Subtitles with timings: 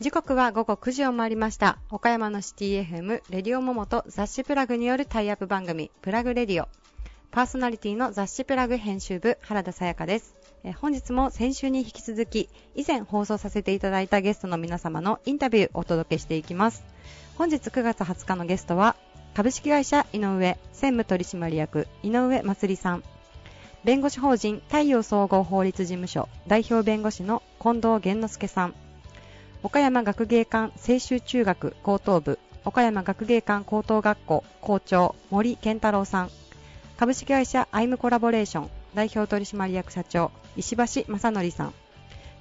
[0.00, 1.78] 時刻は午後9時を回りました。
[1.90, 6.68] 岡山のシティ FM、レディオモモと雑誌プラグによるタイアップ番組、プラグレディオ。
[7.30, 10.34] パーソナリティの雑誌プラグ編集部、原田さやかです。
[10.64, 16.82] え本日も先週に引き続き、以前放送させていただいたゲストの皆様のインタビューをお届けしていきます。
[17.36, 18.96] 本日9月20日のゲストは、
[19.34, 23.04] 株式会社井上専務取締役井上まつりさん。
[23.84, 28.74] 弁護士法人太陽総合法律事務所代表弁護士の近藤源之助さん。
[29.62, 36.30] 岡山学芸館青州中学高等部岡山学芸館高等学校校長森健太郎さん
[36.96, 41.74] 株式会社アイムコラボレーション代表取締役社長石橋正則さん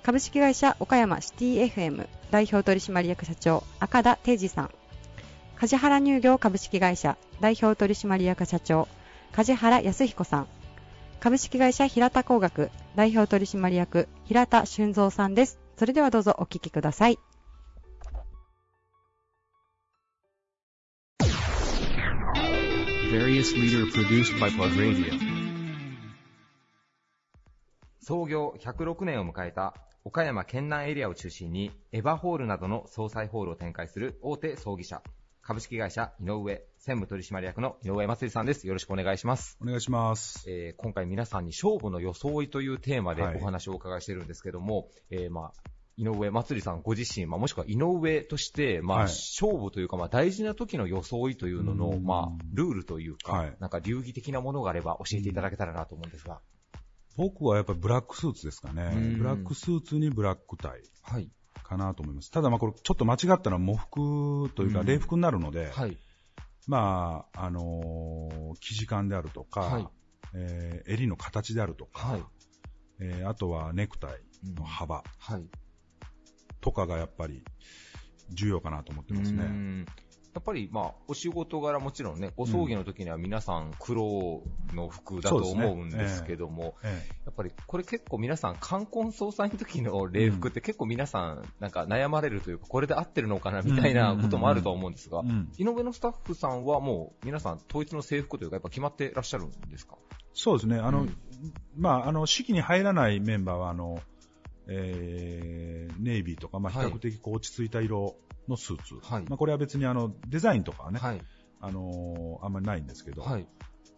[0.02, 4.72] 株式会社岡山シティ FM 代表取締役社長赤田定治さん
[5.60, 8.88] 梶原乳業株式会社代表取締役社長
[9.34, 10.48] 梶原康彦さん
[11.20, 15.60] 株式会社平田工学代表取締役平田俊三さんです。
[15.76, 17.20] それではどうぞお聞きください。
[28.00, 29.74] 創業106年を迎えた
[30.06, 35.04] 岡山県南エリアを中心にエヴァホールなどの総裁ホールを展開する大手葬儀社
[35.50, 38.68] 株式会社井上専務取締役の井上祭さんです。
[38.68, 40.48] よろしくお願いします、お願いします。
[40.48, 43.36] えー今回皆さんに勝負の装いというテーマではい。
[43.36, 49.08] お話をお伺いしてるんですけども、えーまあ井上祭さんご自身、まあ、もしくは井上として、まあ、はい。
[49.08, 52.04] 勝負というか、まあ、大事な時の装いというのの、うん。
[52.04, 53.58] まあ、ルールというか、はい。
[53.60, 56.42] なんか流儀的なものがあれば教えていただけたらなと思うんですが。
[57.18, 58.92] 僕はやっぱりブラックスーツですかね。
[58.94, 59.18] うん。
[59.18, 60.84] ブラックスーツにブラックタイ。
[61.02, 61.30] はい。
[61.70, 62.32] かなと思います。
[62.32, 65.98] ただまあこれちょっと間違ったら喪服というかうん礼服になるので、はい。
[66.68, 69.88] まあ、あのー生地感であるとか、はい
[70.34, 72.24] えー襟の形であるとか、はい。
[73.00, 74.20] えーあとはネクタイ
[74.56, 75.46] の幅はい。
[76.62, 77.44] とかがやっぱり
[78.32, 79.44] 重要かなと思ってますね。
[79.46, 79.86] うん
[80.34, 95.24] やっぱり、まあ、お仕事柄もちろんね、ご葬儀の時には皆さん黒の服だと思うんですけども、えやっぱりこれ結構皆さん、冠婚葬祭の時の礼服って結構皆さん、なんか悩まれるというか、これで合ってるのかなみたいなこともあると思うんですが
[95.58, 99.96] 井上のスタッフさんはもう皆さん統一の制服というか、やっぱ決まってらっしゃるんですか？
[100.34, 100.78] そうですね。
[100.78, 101.18] あの、うん。
[101.76, 104.00] まあ、あの、式に入らないメンバーは、あの、
[104.68, 106.88] えーネイビーとか、まあ、比はい。
[106.92, 108.16] 較的こう落ち着いた色
[108.50, 108.96] のスーツ。
[109.02, 111.22] はいまあ、これは別にあの、デザインとかはね、はい。
[111.62, 113.48] あのーあんまりないんですけど、はい。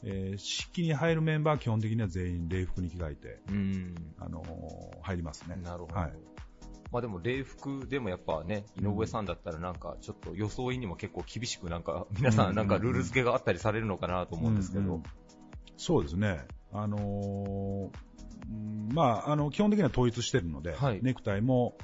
[0.04, 3.96] えー式に入るメンバーは基本的には全員礼服に着替えて、うん。
[4.20, 5.56] あのー入りますね。
[5.56, 5.96] なるほど。
[5.96, 6.14] はい。
[6.92, 15.04] まあでも礼服でもやっぱね、井上さんだったらなんかちょっと装いにも結構厳しくなんか、皆さんなんかルール付けがあったりされるのかなと思うんですけどうんうん。
[15.78, 16.42] そうですね。
[16.74, 17.90] あのー
[18.50, 21.78] うんまあ、あの、基本的には統一してるので、はいネクタイも、お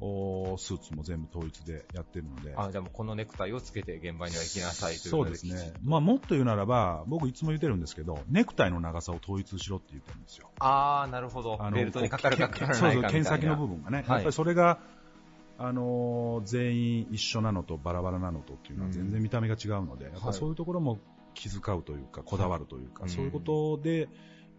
[0.00, 5.74] スーツも全部統一でやってるので、あ、じゃあもうこのネクタイをつけて現場には行きなさいというそうですね。
[5.84, 10.50] まあ、もっと言うならば、僕いつも言ってるんですけど、ネクタイの長さを統一しろって言ってるんですよ。
[10.58, 11.58] あー、なるほど。
[11.72, 12.92] ベルトにかかるかからないかみたいな。
[12.92, 13.98] そうそう、剣先の部分がね。
[13.98, 14.78] はいやっぱりそれが、
[15.58, 20.98] あのー全員一緒なのとバラバラなのとっていうのは全然見た目が違うので、やっぱりそういうところも
[21.34, 24.08] 気遣うというか、こだわるというか、はいそういうことで、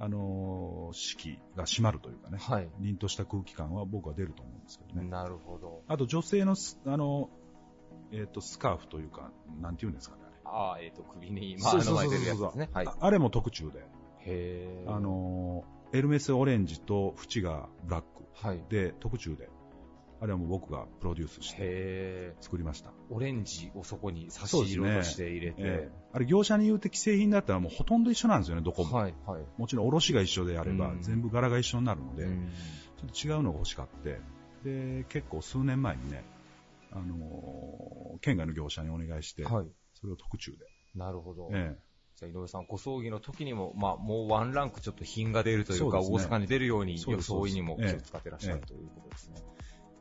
[0.03, 2.69] あのー式が締まるというかね、はい。
[2.79, 5.07] 凛とした空気感は僕は出ると思うんですけどね。
[5.07, 5.83] なるほど。
[5.87, 7.29] あと女性のス、あの、
[8.11, 10.23] えっ、と、スカーフというか、なんていうんですかね。
[10.43, 12.69] あー、えっ、と、首に、まあ、そうそうあの前そうそう出るやつですね。
[12.73, 12.87] はい。
[12.87, 13.85] ああれも特注で、
[14.21, 14.91] へー。
[14.93, 18.63] あ、のーエルメスオレンジと縁がブラックはい。
[18.69, 19.49] で特注で、
[20.21, 22.89] あれはもう僕がプロデュースしてへ作りました。
[22.89, 22.93] ー。
[23.09, 25.55] オレンジをそこに差し色として入れて。
[25.59, 28.95] ええあれ業者に言うて既製品だったらもうほとんど一緒なんですよね、どこも。
[28.95, 29.43] はい、はい。
[29.57, 32.49] もちろん卸が一緒であればうん全部柄が一緒になるので、うん
[32.99, 34.19] ちょっと違うのが欲しかって、
[34.63, 36.23] で、結構数年前にね、
[36.91, 39.65] あのー県外の業者にお願いして、はい。
[39.99, 40.57] それを特注で。
[40.93, 41.49] なるほど。
[41.53, 41.75] え
[42.15, 49.41] じゃあ井上さん、ご葬儀の時にも、まあ、もうワンランクちょっと品が出るというか、そうね大阪に出るように、装いにも気を使ってらっしゃるということですね。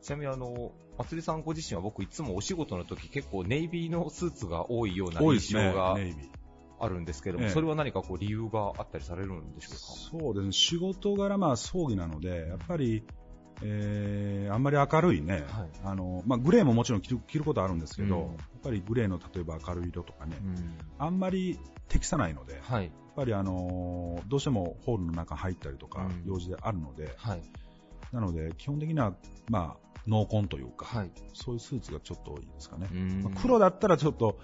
[0.01, 5.95] ちなみに、あの、まつりさんご自身は僕いつもお仕事の時結構ネイビーのスーツが多いような印象が。
[6.83, 13.03] あるんですけども、ええそれは何かこう理由があったりされるんでしょうそうですね、仕事柄、まあ、葬儀なので、やっぱり、
[13.61, 20.41] えーあんまり明るいね、はいあのまあ、グレーももちろん着る着ることあるんですけど、うんやっぱりグレーの例えば明るい色とかね、か。
[20.43, 20.77] うん。
[20.97, 22.91] あんまり適さないので、やっはい。
[23.15, 27.41] ぱりあのどうしてもホールの中入ったりとかうん、用事であるので、はい。
[28.11, 29.13] なので基本的には、
[29.49, 31.11] まあ、濃紺というか、はい。
[31.33, 32.89] そういうスーツがちょっと多いですかね。
[32.91, 34.39] うんまあ黒だったらちょっと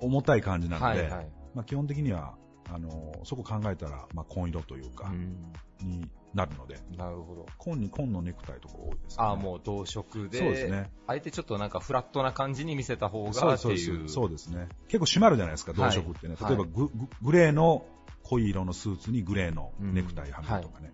[0.00, 1.30] 重たい感じなので、はいはい。
[1.54, 2.34] まあ、基本的には
[2.72, 5.52] あの、そこ考えたら、まあ、紺色というか、うん
[5.82, 7.46] になるので、なるほど。
[7.56, 9.24] 紺に紺のネクタイとか多いです、ね。
[9.24, 10.90] ああ、もう同色で、そうですね。
[11.06, 14.08] あえてちょっとなんかフラットな感じに見せた方そうそうがっていう。
[14.10, 14.68] そうですね。
[14.88, 16.36] 結構締まるじゃないですか、同色ってね。
[16.38, 17.86] はい例えばグ、ググレーの
[18.24, 20.92] 濃い色のスーツにグレーのネクタイはめるとかね、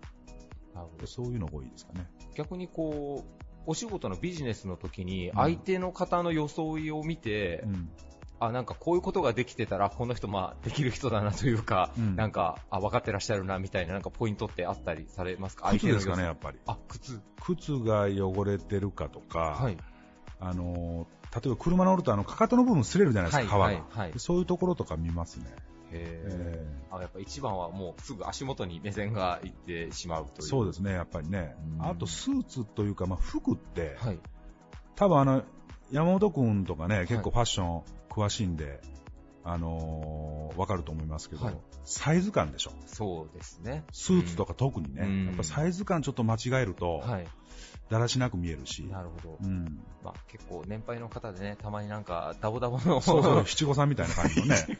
[0.72, 2.08] なるほどそういうのが多いですかね。
[2.36, 7.90] 逆にこう、お仕事のビジネスの時にん相手の方の装いを見て、うん。
[8.38, 15.70] あ、なんかこういうことができてたら、この人まあできる人だなというか、うんなんか、あ、分かってらっしゃるなみたいななんかポイントってあったりされますか？
[15.70, 16.58] 靴ですかね、やっぱり。
[16.66, 17.20] あ、靴。
[17.42, 19.76] 靴が汚れてるかとか、はい。
[20.38, 25.46] あのー、例えば車乗るとあの、かかとの部分擦れるじゃないですか、はい皮が、はいそういうところとか見ますね。
[25.92, 30.38] へえーあ、やっぱ一番はもうすぐ足元に目線がいってしまうという。
[30.38, 31.82] ーそうですね、やっぱりねう。
[31.82, 34.18] んあと、スーツというか、まあ、服って、はい。
[34.94, 35.42] 多分あの、
[35.90, 38.80] 山本君とかね、結構はいファッション詳しいんで、
[39.44, 41.54] あのーわかると思いますけど、はい
[41.88, 42.72] サイズ感でしょ。
[42.86, 43.84] そうですね。
[43.92, 47.28] スーツとか特にね、うんやっぱサイズ感ちょっと間違えると、はい。
[47.90, 49.38] だらしなく見えるし、なるほど。
[49.42, 54.56] うん、まあ結構年配の方でね、たまになんかダボダボの、 そうそう、七五三みたいな感じのね、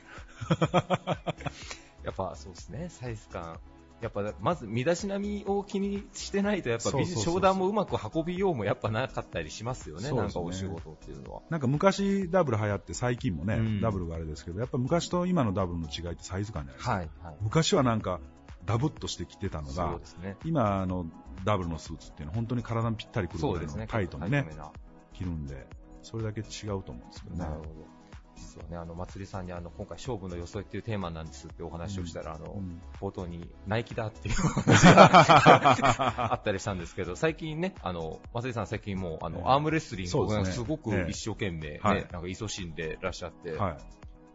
[2.04, 3.60] やっぱそうですね、サイズ感。
[4.02, 11.40] やっぱまず身だしなみを気にしてないと、やっぱ商談もうまく運びようもやっぱなかったりしますよね、ねなんかお仕事っていうのは。
[11.48, 16.92] なんか昔ダブル流行って最近もね、うんダブルがあれですけど、やっぱ昔と今のダブルの違いってサイズ感じゃないですか。
[16.92, 17.36] はい、はい。
[17.40, 18.20] 昔はなんか
[18.66, 20.36] ダブっとしてきてたのがね。
[20.44, 21.06] 今の
[21.44, 23.86] ダブルのスーツっていうのは本当に体にぴったりくるぐらいの。
[23.86, 24.70] タイトにね、めな
[25.14, 25.66] 着るんで、
[26.02, 27.58] それだけ違うと思うんですけどねなる。
[27.58, 27.96] ほど。
[28.36, 43.78] 実はね、あの、まつりさんにあの、今回勝負の装いっていうテーマなんですってお話をしたら、あの、うん冒頭にナイキだっていうお話が あったりしたんですけど、最近ね、あの、松井さん最近もう、あの、ええアームレスリングがそうですごくええ一生懸命ね、はいなんか勤しんでらっしゃって、はい。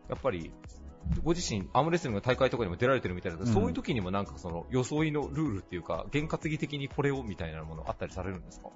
[0.09, 0.51] やっぱり、
[1.23, 8.69] ご自身、アームレスリングの大会とかにも出られてるみたいだけど、うんそういう時にもなんかその、装いのルールっていうか、験担ぎ的にこれをみたいなものあったりされるんですか？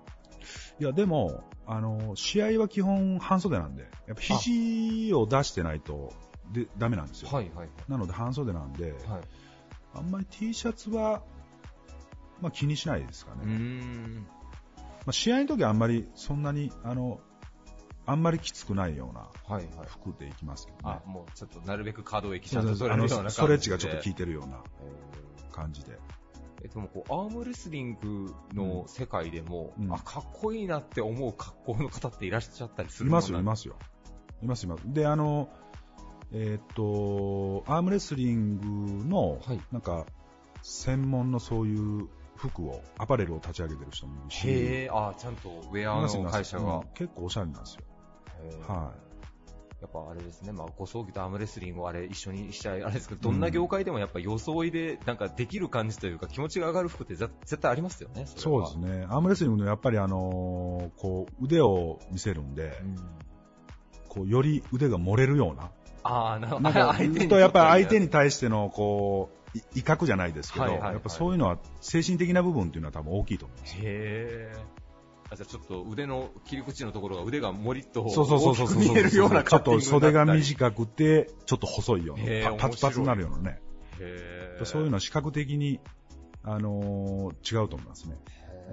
[0.80, 6.13] いや、でも、あの、試合は基本半袖なんで、やっぱ肘を出してないと、
[6.51, 7.30] で、ダメなんですよ。
[7.31, 8.94] はいはいなので半袖なんで、はい。
[9.12, 9.22] はい。
[9.95, 11.24] あんまり T シャツは、
[12.42, 13.45] まあ気にしないですかね。
[13.45, 14.16] ん。
[14.25, 14.27] ま
[15.07, 17.19] あ試合の時はあんまり、そんなに、あの、
[18.07, 19.88] あんまりきつくないようなはいはい。
[19.88, 21.10] 服でいきますけどねあ、。
[21.10, 23.30] もうちょっとなるべく可動域ちそゃんと取れるような。
[23.30, 25.92] ストレッチがちょっと効いてるようなえ感じで。
[25.92, 25.96] ー
[26.63, 33.75] えでもこう、アームレスリングの世界でも、うんあ、かっこいいなって思う格好の方っていらっしゃったりすいますよ、いますよ。
[34.42, 34.81] います、います。
[34.86, 35.50] で、あの、
[36.31, 40.06] えーっと、アームレスリングの、はいなんか、
[40.63, 46.78] 専門のそういう服を、アパレルを立ち上げてる人もいるし、へえ、あ、ちゃんとウェアの会社が。
[46.78, 47.81] うん結構おしゃれなんですよ。
[48.68, 48.94] は
[49.81, 58.25] やっぱあれですね、まあ、ご葬儀とアームレスリングをあれ一緒にしちゃあれですけど、どんな業界でもやっぱ装いでなんかできる感じというか気持ちが上がる服って絶絶対ありますよね。
[58.25, 59.00] そうですね。
[59.01, 59.06] ね。
[59.09, 62.95] アームレスリングのやっぱりあのーこう、腕を見せるんで、うん
[64.15, 65.69] こう、より腕が漏れるような。
[66.03, 73.75] ああ、な やっぱり相手に対しての、こう、い威嚇じゃないですけど、はいはいはいやっぱそういうのは、精神的な部分っていうのは多分大きいと思います。
[73.75, 74.56] へえ。
[75.31, 80.25] あじゃあちょっと腕の切り口のところが腕がもりっと大きく見えるようなちょっと袖がい。
[80.25, 83.62] 短くて、ちょっと細いような、パパツパツになるようなね。
[84.63, 85.79] そういうのは視覚的に、
[86.44, 88.17] あのー違うと思いますね。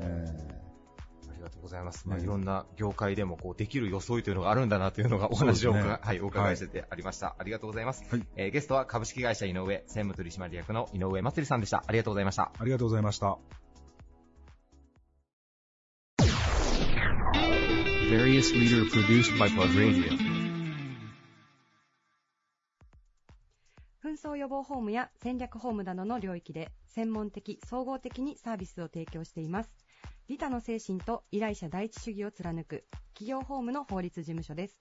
[0.01, 2.07] ありがとうございます。
[2.07, 7.35] まあ、ねいろんな業界でもこうできる装いというのがあるんだなというのがお話をねはい、お伺いしててありました。
[7.39, 8.05] ありがとうございます。
[8.09, 11.83] はいえーゲストは株式会社井上専務取締役の井上まつりさんでした。
[11.87, 12.53] ありがとうございました。
[12.59, 13.62] ありがとうございました。
[18.13, 20.13] Various leader produced by Plug Radio.
[24.05, 29.71] 紛争予防ホームや戦略ホームなどの領域で専門的、総合的にサービスを提供しています。
[30.29, 34.79] 利他の精神と依頼者第一主義を貫く企業法務の法律事務所です。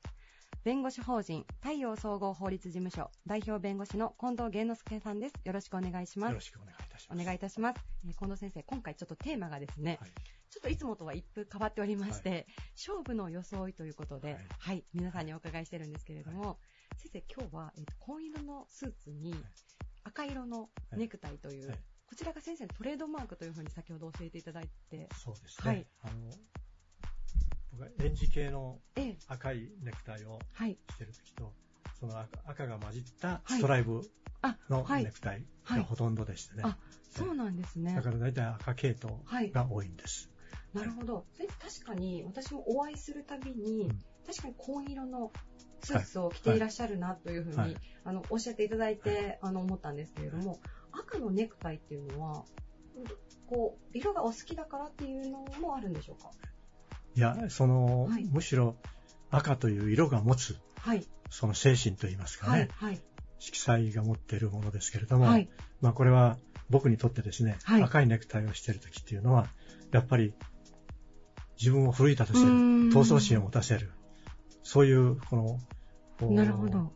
[0.65, 5.35] 弁護士法人太陽総合法律事務所代表弁護士の近藤源之助さんです。
[5.45, 6.41] よろしくお願いしますよろ。
[6.41, 7.21] しくお願いいたします。
[7.21, 7.79] お願いいたします。
[8.05, 10.11] えー近藤先生、今回ちょっとテーマがですね、はい
[10.51, 14.79] ちょっといつもとは一風変わっておりまして、勝負の装いということで、は、はい。
[14.79, 16.59] い皆さんにお伺いしてるんですけれども、
[16.97, 19.33] 先生、今日は、えっと紺色のスーツに
[20.03, 21.79] 赤色のネクタイという、はい。
[22.05, 25.71] こちらが先生のトレードマークというふうに先ほど教えていただいて、そうですね。
[25.71, 25.87] はい。
[26.03, 26.13] あの
[27.71, 31.53] 僕はエンジ系のええ、赤いネクタイをはい、してるときと、
[31.97, 33.59] その赤赤が混じったはい。
[33.59, 34.01] ストライプ
[34.41, 35.05] あ、のはい。
[35.05, 35.79] ネクタイはい。
[35.79, 36.63] がほとんどでしてね。
[36.65, 36.77] あ、
[37.09, 37.95] そうなんですね。
[37.95, 38.01] だ。
[38.01, 39.51] から大体赤系統はい。
[39.51, 40.29] が多いんです。
[40.73, 41.25] なるほど。
[41.33, 43.99] 先生、確かに私もお会いするたびに、うん。
[44.25, 45.31] 確かに紺色の
[45.83, 47.75] スーツを着ていらっしゃるなというふうに、はい。
[48.03, 50.59] あのおっしゃっていただいて、あの思ったんですけれども、
[50.91, 52.45] 赤のネクタイっていうのは、
[53.47, 56.31] こう色がお好きだからっていうのもあるんでしょうか？
[57.15, 58.25] いや、その、はい。
[58.25, 58.75] むしろ
[59.29, 63.01] 赤という色が持つ、はい、その精神といいますかね、はい、はい、
[63.39, 65.49] 色彩が持っているものですけれども、はい、
[65.81, 66.37] まあこれは
[66.69, 67.83] 僕にとってですね、はい。
[67.83, 69.47] 赤いネクタイをしている時っていうのは、
[69.91, 70.33] やっぱり
[71.57, 72.51] 自分を奮い立たせる、
[72.91, 73.91] 闘争心を持たせる、
[74.63, 75.59] そういうこ
[76.19, 76.91] の、なるほど。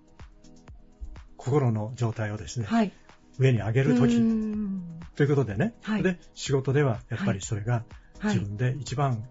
[1.38, 2.92] 心の状態をですね、はい。
[3.38, 5.00] 上に上げるうー時ん。
[5.16, 6.04] ということでね、はい。
[6.04, 7.84] で、仕事ではやっぱりそれが
[8.20, 8.36] はい。
[8.36, 9.28] 自分で一番、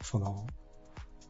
[0.00, 0.46] その、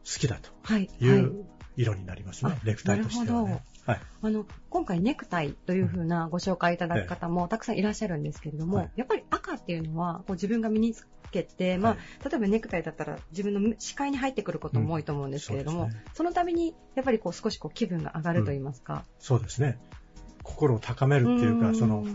[0.05, 0.89] 好きだとはい。
[1.01, 1.45] う
[1.75, 3.63] 色になりますね、あネクタイとしてはね。
[3.85, 3.99] はい。
[4.21, 11.99] あの、今回ネクタイというふうなご紹介いただく方もたくさんいらっしゃるんですけれども、はいやっぱり赤っていうのはこう自分が身につけて、まあ、はい
[12.29, 19.03] 例えばネクタイだったら自分の視界に入ってくることも多いと思うんですけれども、うんそねそのためにやっぱりこう少しこう気分が上がると言いますか。
[19.19, 19.79] そうですね。
[20.43, 22.05] 心を高めるっていうか、んその、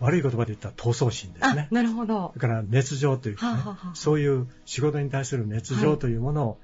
[0.00, 1.68] 悪い言葉で言ったら闘争心ですあね、。
[1.70, 2.32] なるほど。
[2.34, 6.58] それから熱情というか、ねはあはあはあそういう仕事に対する熱情というものを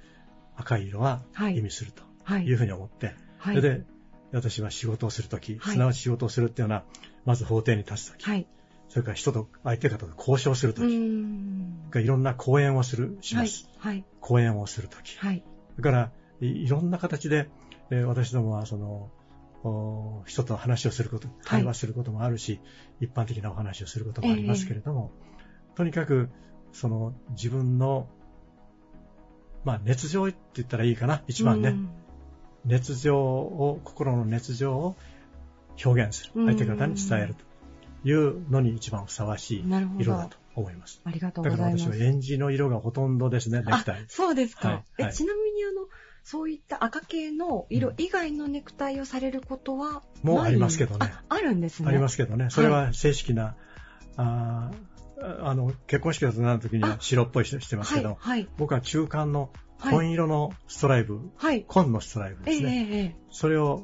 [0.57, 2.47] 赤い色ははい意味するとはい。
[2.47, 3.57] いうふうに思って、はい。
[3.57, 3.85] それで
[4.33, 6.85] 私は仕事をするとき、はいすなわち仕事をするっていうのは、
[7.25, 8.47] まず法廷に立つとき、はい。
[8.89, 13.69] それから人と相手方と交渉するとき、いろんな講演をする、します。
[13.79, 13.95] はい。
[13.95, 14.05] はい。
[14.21, 15.45] 講演をするとき、はい。
[15.73, 17.51] それからいいろんな形で、
[17.91, 19.11] えー私どもはその、
[19.65, 22.61] お人と話をすること、対話することもあるし、
[23.01, 25.13] 一般的なお話をすることもありますけれども、
[25.75, 26.31] とにかく、
[26.73, 28.09] その自分の、
[29.65, 31.91] まあ熱情って言ったらいいかな、一番ね、うん
[32.67, 34.97] 熱情を、心の熱情を
[35.85, 37.35] 表現する、うん相手方に伝える
[38.03, 39.65] というのに一番ふさわしい
[39.99, 41.01] 色だと思います。
[41.05, 41.85] ありがとうだございます。
[41.85, 44.01] から私はエンジの色がほとんどですね、ネクタイ。
[44.01, 44.69] あそうですか。
[44.69, 45.89] はいはいえちなみにあの、
[46.25, 51.89] そういった赤系の色以外のネクタイをされることはないもうありますけどねああるんですね。
[51.89, 53.55] ありますけどね、それは正式な、
[54.17, 59.66] あーあの結婚式だとなるときには白っぽい人してますけど、はい、はい、僕は中間のはい。
[59.81, 61.65] 紺色のストライブ、はい。
[61.65, 63.83] 紺のストライブええですね、ええええそれを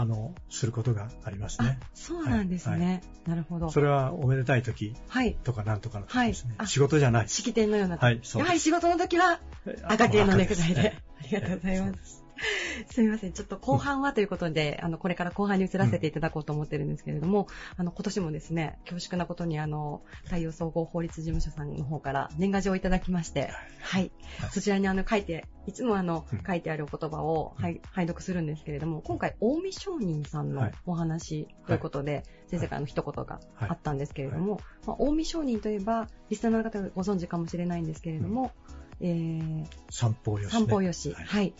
[0.00, 3.02] あのすることがありますあね。、そうなんですね。
[3.26, 3.68] なるほど。
[3.68, 5.34] それはおめでたい時はい。
[5.42, 6.50] とかなんとかの時ですね。
[6.50, 7.28] はいあ仕事じゃない。
[7.28, 7.96] 式典のような。
[7.96, 8.60] はい、そうやはり。
[8.60, 9.40] 仕事の時は
[9.82, 10.80] 赤系のネクタイで。
[10.80, 11.94] 赤 ありがとうございま。
[12.04, 12.24] す
[12.90, 13.32] すみません。
[13.32, 24.10] ちょっと後半はということで、 あの、これから後半に移らせていただこうと思ってるんですけれども、あの、今年もですね、恐縮なことに、あの、太陽総合法律事務所さんの方から年賀状をいただきまして、はい。
[24.38, 24.50] はい。
[24.50, 27.64] そちらにあの、書いて、いつもあのうん、書いてあるお言葉を、うん。
[27.64, 30.72] はい、拝読するんですけれども、今回、近江商人さんのはい。
[30.86, 38.52] お話ということで、先生からの一言があったんですけれども、まあ、近江商人といえば、リスナーの方がご存知かもしれないんですけれども、
[39.00, 40.58] えー、三方よし、ね。
[40.58, 41.24] 散歩よし、はい。
[41.26, 41.54] はい。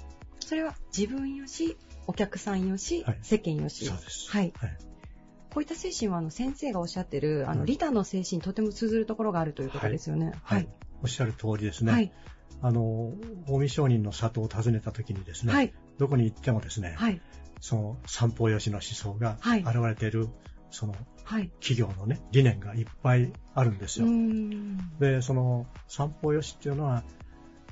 [0.48, 1.76] それは自分よし、
[2.06, 3.84] お客さんよし、はい世間よし。
[3.84, 4.30] そうです。
[4.30, 4.52] はい。
[4.56, 4.78] はい
[5.50, 10.32] こういった精神は、あの、先生がおっしゃってる、あの、うん利他の精神にとても通ずるところがあるということですよね。
[10.42, 10.68] はい。
[11.02, 11.92] おっしゃる通りですね。
[11.92, 12.12] はい。
[12.62, 13.12] あの、
[13.46, 15.74] 近江商人の里を訪ねた時にですね、はい。
[15.98, 17.20] どこに行ってもですね、はい。
[17.60, 20.28] その三方よしの思想がはい現れている、
[20.70, 21.50] そのはい。
[21.60, 24.06] 企業のね、理念がいっぱいあるんですよ。
[24.06, 24.76] ん。
[24.98, 27.04] で、その三方よしっていうのは、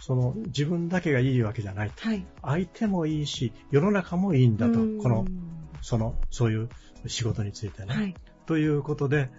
[0.01, 2.03] その自分だけがいいわけじゃないと。
[2.03, 2.27] はい。
[2.43, 5.27] 相手もいいし、世の中もいいんだとこの、
[5.81, 6.69] その、そういう
[7.07, 7.95] 仕事についてね。
[7.95, 8.15] はい。
[8.47, 9.31] ということで、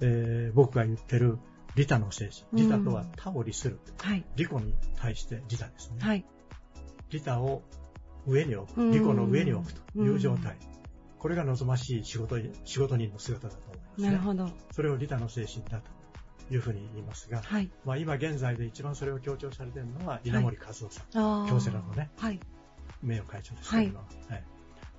[0.00, 1.38] えー僕が言ってる
[1.76, 2.62] 利他の精神。
[2.62, 3.78] 利他とはうん他を利する。
[3.98, 4.24] はい。
[4.36, 5.96] 利己に対して利他ですね。
[6.00, 6.24] はい。
[7.10, 7.62] 利他を
[8.26, 8.80] 上に置く。
[8.80, 10.56] うん利己の上に置くという状態う。
[11.18, 14.08] これが望ましい仕事仕事人の姿だと思います、ね。
[14.08, 14.50] なるほど。
[14.72, 16.01] それを利他の精神だと
[16.50, 17.70] いうふうに言いますが、はい。
[17.84, 22.10] まあ、今現在で一番それを強調されているのは稲森和夫さん、あー京セラのね。
[22.18, 22.40] はい。
[23.02, 24.44] 名誉会長ですけども、はい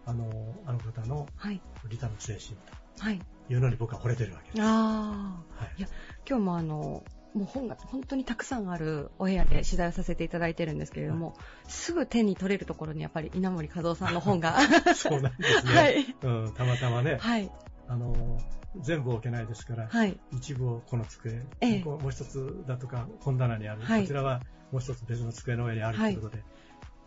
[0.06, 0.30] あの
[0.66, 1.62] あの方のはい。
[1.88, 2.58] 利他の精神
[3.00, 3.26] はい。
[3.48, 4.62] というのに僕は惚れてるわけです。
[4.62, 5.64] ああ。
[5.64, 5.88] はいいや
[6.28, 11.36] 今日もあの、もう本が本当にたくさんあるお部屋で取材をさせていただいてるんですけれども、
[11.68, 14.58] すぐ手に取れるところにやっぱり稲森和夫さんの本が。
[14.96, 15.74] そうなんですね。
[15.76, 16.16] はい。
[16.22, 17.50] うん、たまたまね、はい。
[17.88, 18.40] あの
[18.82, 20.18] 全部置けないですから、はい。
[20.32, 21.84] 一部をこの机、ええ。
[21.84, 24.02] もう一つだとか本棚にある、はい。
[24.02, 26.44] こちらはもう一つ別の机の上にあるということで、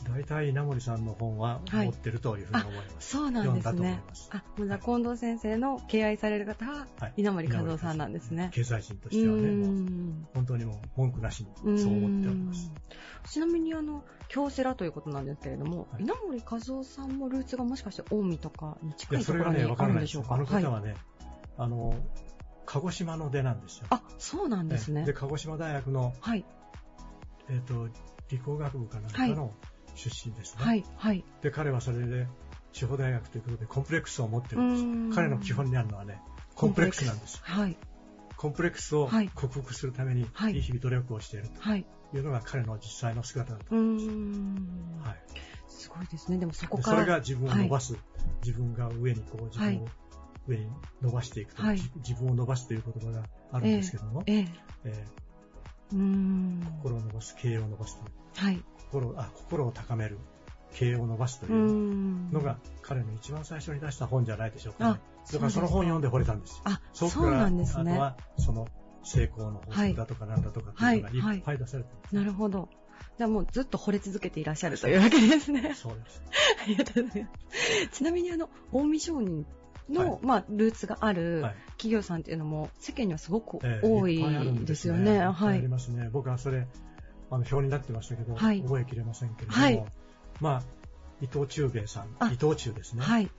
[0.05, 3.11] 大体稲森さんの本ははい持ってるというふうに思います。
[3.11, 4.01] そうなんですね。
[4.31, 8.51] あ、もうじゃあ近藤先生の敬愛される方ははい稲森和夫さんなんですね。
[8.53, 12.71] 経済人とうしてはね、もうーん本当にもう文句なしにそう思っております。
[13.31, 19.97] ちなみにあの京セラということなんですけれども、はい稲森和夫さんもルーツがもしかして近江とかにい近や、いところにそれがね、わあからないでよ。
[19.97, 20.35] るんですしょうか。
[20.35, 20.81] あの方は。
[20.81, 20.95] はいね、
[21.59, 21.95] あの、
[22.65, 23.87] 鹿児島の出なんですよ。
[23.91, 25.13] あ、そうなんですねで、。
[25.13, 26.45] 鹿児島大学のはい。
[27.49, 27.89] えっ、と、
[28.29, 29.53] 理工学部かなんかの
[29.97, 30.65] 出身ですね。
[30.65, 30.85] はい。
[30.97, 31.25] はい。
[31.43, 32.27] で、彼はそれで、
[32.73, 34.83] 地方大学ということでコンプレックスを持ってるんです。
[34.85, 36.21] うん彼の基本にあるのはね、
[36.55, 37.41] コンプレックスなんです。
[37.43, 37.77] はい。
[38.37, 41.87] コンプレックスをはい克服するために、はい日々努力をしているはい。
[42.11, 44.07] というのが彼の実際の姿だと思います。
[44.07, 45.01] ん。
[45.03, 45.17] はい。
[45.69, 46.39] すごいですね。
[46.39, 46.97] でもそこでから。
[46.99, 47.97] それが自分を伸ばす、
[48.45, 49.89] 自分が上にこう自はい分を
[50.47, 50.67] 上に
[51.03, 54.49] 伸ばしていくと、はいじ自分を伸ばすという言葉があるんですけども、ええ。
[54.85, 55.07] え
[55.93, 56.61] うーん。
[56.63, 58.65] ー心を伸ばす、経営を伸ばすというはい。
[58.91, 60.19] 心あ心を高める、
[60.75, 61.47] 経営を伸ばすと。
[61.47, 65.33] いうんのが彼の一番最初に出した本じゃないでしょうか、ねあ。
[65.33, 66.63] だからその本読んで惚れたんですよ。
[66.65, 67.93] あ、そうなんですね。
[67.93, 68.69] あとはその
[69.03, 72.69] 成功の法則だとかなんだとかっていうのがはいいっぱい出されてるんですなるほど。
[73.17, 75.75] じゃあもうずっと惚れ続けていらっしゃるというわけですね。
[75.75, 76.23] そうです。
[76.63, 77.89] ありがとうございます。
[77.93, 79.47] ちなみにあの、近江商人
[79.89, 84.25] の、はいまあ、ルーツがあるはい企業さんっていうのも世間にはすごくええ多い
[84.65, 85.13] ですよね。
[85.13, 85.69] いっぱはいあり。
[85.69, 86.09] ますね。
[86.11, 86.67] 僕はそれ、
[87.31, 89.85] あの、表になってましたけど、はい覚えきれませんけれども、はい
[90.41, 90.63] まあ、
[91.21, 93.03] 伊藤忠兵衛さんあ、伊藤忠ですね。
[93.03, 93.31] はい。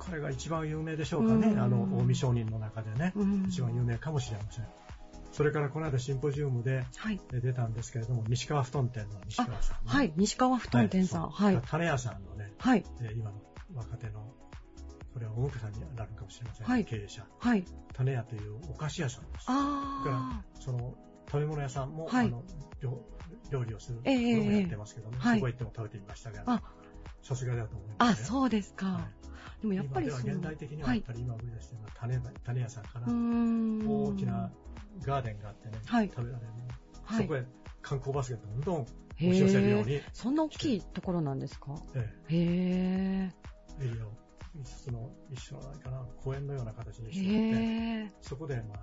[0.00, 1.54] 彼が一番有名でしょうかねう。
[1.54, 4.66] んあの、近江商人の中でね、うん一番有名かもしれません。
[5.30, 6.84] それからこの間シンポジウムで
[7.30, 9.92] 出たんですけれども、西川布団店の西川さん、ね。
[9.92, 10.12] はい。
[10.16, 11.30] 西川布団店さん。
[11.30, 11.60] はい。
[11.64, 12.84] 種屋さんのね、はい。
[13.00, 13.36] えー今の
[13.74, 14.26] 若手の、
[15.12, 17.26] これは大向さんになるかもしれません、はい経営者。
[17.38, 17.64] はい。
[17.92, 19.46] 種屋というお菓子屋さんです。
[19.46, 20.94] だあから、その、
[21.26, 22.42] 食べ物屋さんも、はいあの
[22.80, 22.98] 料
[23.50, 26.62] 料理をするええのもやってますけどね、はいそこ行っても食べてみましたが、あ
[27.22, 28.04] さすがだと思いあ。
[28.04, 28.24] あ、ます、ね。
[28.26, 28.86] そうですか。
[28.86, 29.02] はい
[29.60, 30.96] でもやっぱりそ現代的にははい。
[30.98, 34.50] やっぱり今売り出してるのは種,、種屋さんかな、うーん大きな
[35.06, 36.50] ガーデンがあってね、はい食べられる、
[37.04, 37.44] はいそこへ
[37.82, 40.02] 観光バスがどんどんへ押し寄せるように、え。
[40.12, 41.74] そんな大きいところなんですか？
[41.94, 43.32] えへえ。
[43.80, 44.10] えエリアを
[44.56, 48.12] 5つの一緒かな公園のような形にしてあって、へえ。
[48.20, 48.78] そこで、まあ、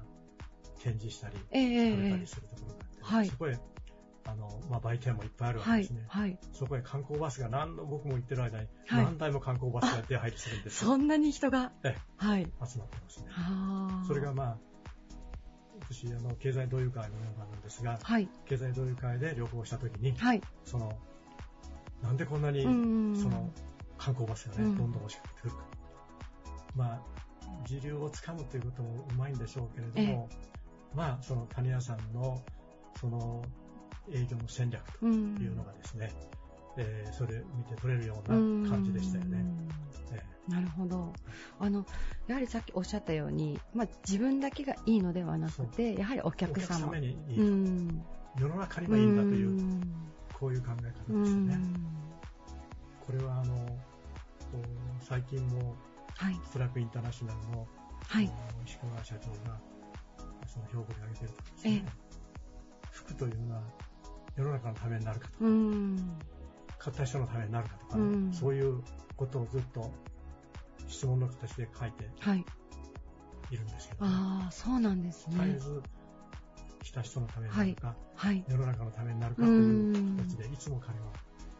[0.81, 3.59] 展示したり、ええ食べたりするところがあって、はいそこへ
[4.25, 6.03] あの、まあ、売店もいっぱいあるわけはいですね。。
[6.07, 6.37] はい。
[6.53, 10.89] そこへ観光バスが何度僕も行ってる間にはい何台も観光バスが出入りするんですよ。
[10.89, 11.71] そんなに人が？
[11.83, 12.43] えはい。
[12.43, 13.25] 集まってますね。
[13.29, 14.05] はあ。
[14.05, 14.57] それがまあ、
[15.81, 18.29] 私、あの、経済同友会のメンバーなんですが、はい。
[18.45, 20.41] 経済同友会で旅行した時に、はい。
[20.65, 20.91] その、
[22.03, 23.51] なんでこんなに、うんその、
[23.99, 25.63] 観光バスがね、うんどんどん押しかけてくるか。
[26.75, 27.01] まあ、
[27.65, 30.29] 時流をつかむということもうまいんでしょうけれども、
[30.95, 32.41] まあ、その谷屋さんの、
[32.99, 33.43] その、
[34.11, 36.11] 営業の戦略とうんいうのがですね、
[36.77, 39.43] えーそれ見て取れるような感じでしたよね。
[40.47, 41.13] なるほど。
[41.59, 41.85] あの、
[42.27, 46.67] やはりさっきおっしゃったように、まあ、自分だけがいいのではなくて、やはりお客様。
[46.67, 48.03] 客様にいいと、うん。
[48.39, 49.81] 世の中にはいいんだという、ん
[50.33, 51.55] こういう考え方うですよね。
[51.55, 51.73] ん
[53.05, 53.77] これはあの、
[54.51, 55.75] こう最近も
[56.15, 56.39] はい。
[56.45, 57.67] ストラックインターナショナルの、
[58.07, 58.29] はい。
[58.65, 59.57] 石川社長が
[60.45, 61.85] その標語で挙げてるとですね、
[62.91, 63.61] 服というのは
[64.35, 66.19] 世の中のためになるかとか、うん。
[66.77, 68.81] 買った人のためになるかとかね、うんそういう
[69.15, 69.91] ことをずっと
[70.87, 72.45] 質問の形で書いてはい。
[73.51, 75.37] いるんですけど、ね、ああ、そうなんですね。
[75.37, 75.81] 絶えず
[76.83, 78.43] 来た人のためになるか、はい。
[78.47, 81.05] 世の中のためになるかという形で、いつも彼は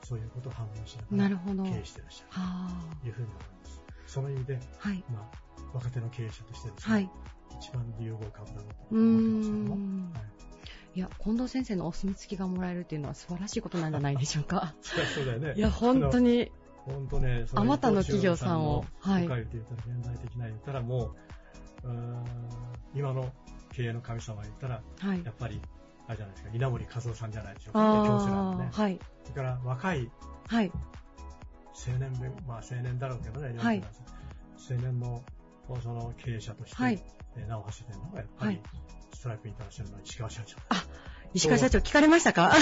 [0.09, 1.61] そういうことを判断しながらなるほど。
[1.61, 2.97] は経営していらっしゃるあ。
[2.99, 3.81] というふうに思います。
[4.07, 5.03] その意味で、はい。
[5.13, 7.09] まあ、若手の経営者としてですね、はい。
[7.59, 10.11] 一番流合株だろうと思ってますけども、ん。
[10.15, 10.23] はい、
[10.95, 14.73] いや、近藤先生のお墨付きがもらえるっていうのは素晴らしいことなんじゃないでしょうか。
[14.81, 15.53] そうだよね。
[15.55, 16.51] いや、本当に。
[16.85, 19.43] 本当ね、そあまたの企業さんをはいはい。
[19.43, 21.13] と言ったら、現代的な言ったらも
[21.83, 22.25] う、う
[22.95, 23.31] 今の
[23.73, 25.29] 経営の神様言ったら、はいや。
[25.29, 25.61] っぱり、
[26.09, 27.85] あれじゃないですか、稲森和夫さんじゃないでしょうか、ね。
[27.85, 28.99] ああ、はい。
[29.23, 30.11] それから若い
[30.47, 30.71] はい。
[31.87, 33.83] 青年で、まあ青年だろうけどね、はい47
[34.65, 35.21] 歳青年の
[35.83, 36.99] その経営者として、はい
[37.37, 38.61] えー名を馳せてるのがやっぱり、はい
[39.13, 40.55] ストライプインターナショナルの石川社長。
[41.33, 42.55] 石川社長聞かれましたか？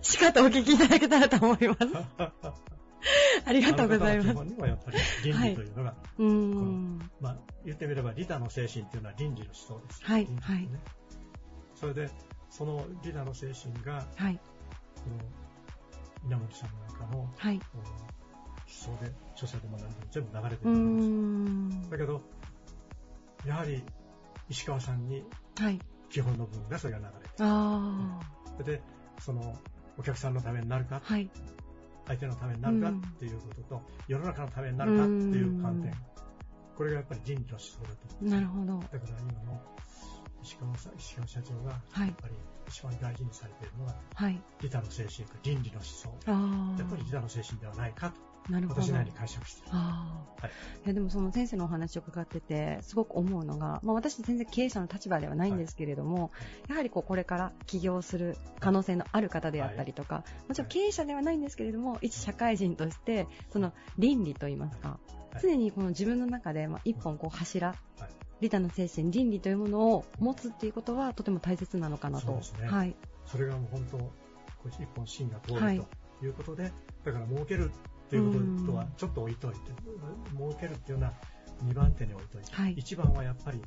[0.00, 1.80] しかとお聞きいただけたらと思います。
[3.44, 4.30] ありがとうございます。
[4.30, 7.10] あの基本にもやっぱり倫理というのが、うーん。
[7.20, 10.04] まあ言ってみれば利他の精神というのは倫理の思想です。
[10.04, 10.80] はい倫理ですね
[11.82, 12.08] それで、
[12.48, 14.36] その利他の精神が、はい。
[14.36, 17.60] この稲森さんなんかのはい。
[17.74, 21.08] 思想で、著者でも何でも全部流れてるんです。
[21.08, 21.90] ん。
[21.90, 22.22] だけど、
[23.44, 23.82] やはり
[24.48, 25.24] 石川さんに
[25.58, 25.80] はい。
[26.08, 28.20] 基本の部分がそれが流れてあ
[28.52, 28.82] それで、
[29.18, 29.56] その
[29.98, 31.00] お客さんのためになるか、あ。
[31.02, 31.28] はい。
[32.06, 35.96] 相手のためになるかうんっていうことと、世の中のためになるかっていう観点うん、
[36.76, 38.78] これがやっぱり人事の思想だとなるほど。
[38.78, 39.60] だから今の
[40.42, 42.08] 石川さん石川社長が、はい。
[42.08, 42.34] やっぱり
[42.68, 44.40] 一番大事にされているのが、はい。
[44.60, 46.08] 利他の精神と倫理の思想。
[46.78, 48.12] やっぱり利他の精神ではないか
[48.48, 48.82] なるほど。
[48.82, 49.68] 私なりに解釈してる。
[49.72, 50.50] ああ、はい。
[50.84, 56.32] いやでもその先生のお話を伺っててすごく思うのが、まあ、私全然経営者の立場ではないんですけれども、
[56.68, 65.40] やはりこうこれから起業する可能性のある方であったりとか、もちろん経営者ではないんですけれども一社会人としてその倫理といいますか、はい。
[65.40, 72.26] 常にこの自分の中でまあ一本こう柱、はい利他の精神倫理というものを持つっていうことはとても大切なのかなと。
[72.26, 72.66] そうですね。
[72.66, 72.96] はい。
[73.24, 73.86] それがもう本
[74.64, 75.80] 当、一本芯が通るはい。
[76.20, 76.72] ということで、
[77.04, 79.58] だから儲けるっていうこととはちょっと置いといて、
[80.36, 81.12] 儲けるっていうのは
[81.64, 82.74] 2番手に置いといて、はい。
[82.74, 83.62] 1番はやっぱり、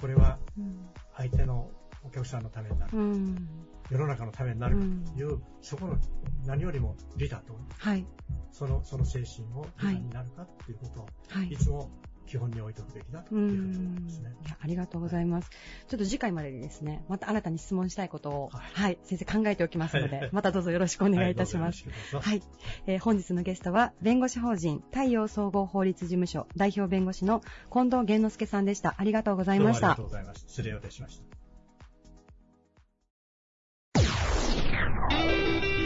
[0.00, 0.88] これはうん。
[1.16, 1.68] 相手の
[2.04, 3.48] お客さんのためになる、うん。
[3.90, 5.98] 世の中のためになるという、そこの
[6.46, 8.06] 何よりも利他と、はい。
[8.52, 11.48] そのその精神を利他になるかっていうことを、はい。
[11.48, 11.90] い、つも
[12.30, 14.36] 基本に置いておくべきだとういうふうに思いますね。
[14.46, 15.50] いやありがとうございます。
[15.88, 21.84] ちょっと次回までにですね、また新たに質問したいことを、は、はいい先生考えておきますので、はいまたどうぞよろしくお願いいたします。
[22.12, 22.42] はい
[22.86, 27.40] えー本日のゲストは、弁護士法人太陽総合法律事務所代表弁護士の
[27.72, 28.94] 近藤源之助さんでした。
[28.96, 30.32] ありがとうございましたどうもありがと。
[30.32, 30.44] うございます。
[30.46, 31.24] 失礼をいたしました。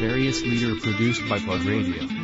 [0.02, 2.23] Various leader produced by Plug Radio.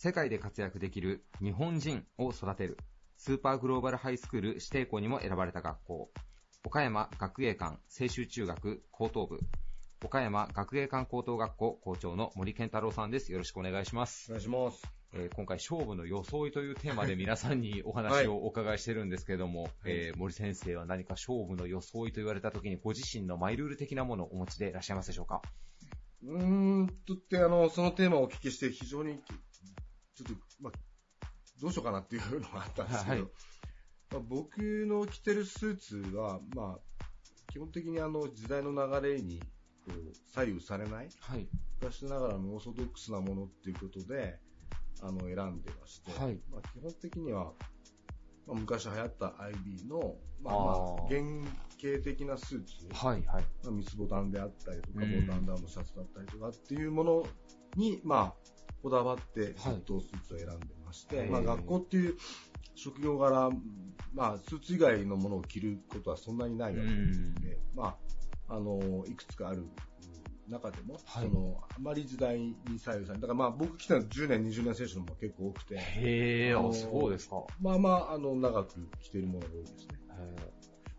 [0.00, 2.78] 世界で活躍できる日本人を育てる
[3.16, 6.10] スーパーグローバルハイスクール指定校にも選ばれた学校
[6.64, 9.40] 岡山学芸館青州中学高等部
[10.04, 14.82] 岡山学芸館高等学校校長の森健太郎さんですよろしくお願いしますお願いします。
[15.14, 25.42] えー今回勝負の装いというテーマで 皆さんにお話をお伺いしてるんですけれども、えー森先生は何か勝負の装いと言われた時にご自身のマイルール的なものをお持ちでいらっしゃいますでしょうか？
[26.22, 29.18] うーんとって、あの、そのテーマをお聞きして非常に、
[30.24, 30.72] ちょっと、まあ、
[31.60, 33.22] どうしようかなっていうのがあったんですけど、はい。
[34.10, 37.04] まあ、僕の着てるスーツは、まあ、
[37.52, 39.40] 基本的にあの、時代の流れに、
[39.86, 41.48] こう、左右されない、はい。
[41.80, 44.38] 昔ながらのオーソドックスなものっていうことで、
[45.00, 46.40] あの、選んでまして、はい。
[46.50, 47.52] まあ、基本的には、
[48.46, 51.20] まあ、昔流行った IB の、まあまあ原
[51.82, 53.44] 型的なスーツ、はいはい。
[53.62, 55.26] まあ、三つボタンであったりとか、うん。
[55.26, 57.26] ボタンダウンのシャツだったりとかっていうもの
[57.76, 58.34] に、まあ、
[58.82, 62.16] こだわって、ずっとスーツを選んでまして、はいまあ、学校っていう
[62.74, 63.50] 職業柄、
[64.14, 67.34] まあ、スーツ以外のものを着ることはそんなにないわけうん。
[67.34, 67.96] で、ま
[68.48, 69.66] あ、あの、いくつかある
[70.48, 71.28] 中でも、はい。
[71.28, 77.44] その、あまり時代に左右されだからまあ、僕来たの10年、20年選手のも結構多くて、へえ、あ、そうですか。
[77.60, 79.98] まあまあ、あの、長く着ているものが多いですね。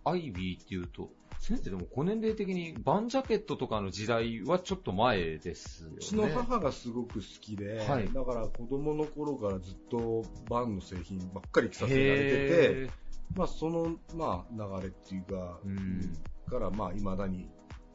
[0.03, 1.09] アイビーっていうと、
[1.39, 5.95] 先生でもご年齢的にバンジャケットとかの時代はちょっと前ですよね。
[5.97, 8.11] うちの母がすごく好きで、はい。
[8.13, 12.89] だから子供の頃からずっとバンの製品ばっかり着させられてて、
[13.35, 16.17] まあその、まあ流れっていうか、うん。
[16.49, 17.47] からまあ未だに、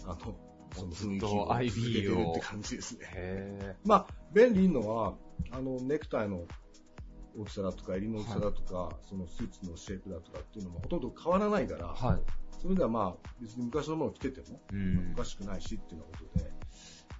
[0.07, 0.17] あの、
[0.75, 3.11] その雰囲気を続けてるって感じですね。
[3.13, 5.15] へまあ、便利なのは、
[5.51, 6.45] あの、ネクタイの
[7.39, 12.21] 大きさだとか、襟の大きさだとか、そのスーツのシェイプだとかっていうのもほとんど変わらないから、ーはい。
[12.61, 16.51] それではまあ、別に昔のものを着てても、うんおかしくないしっていうようなことで、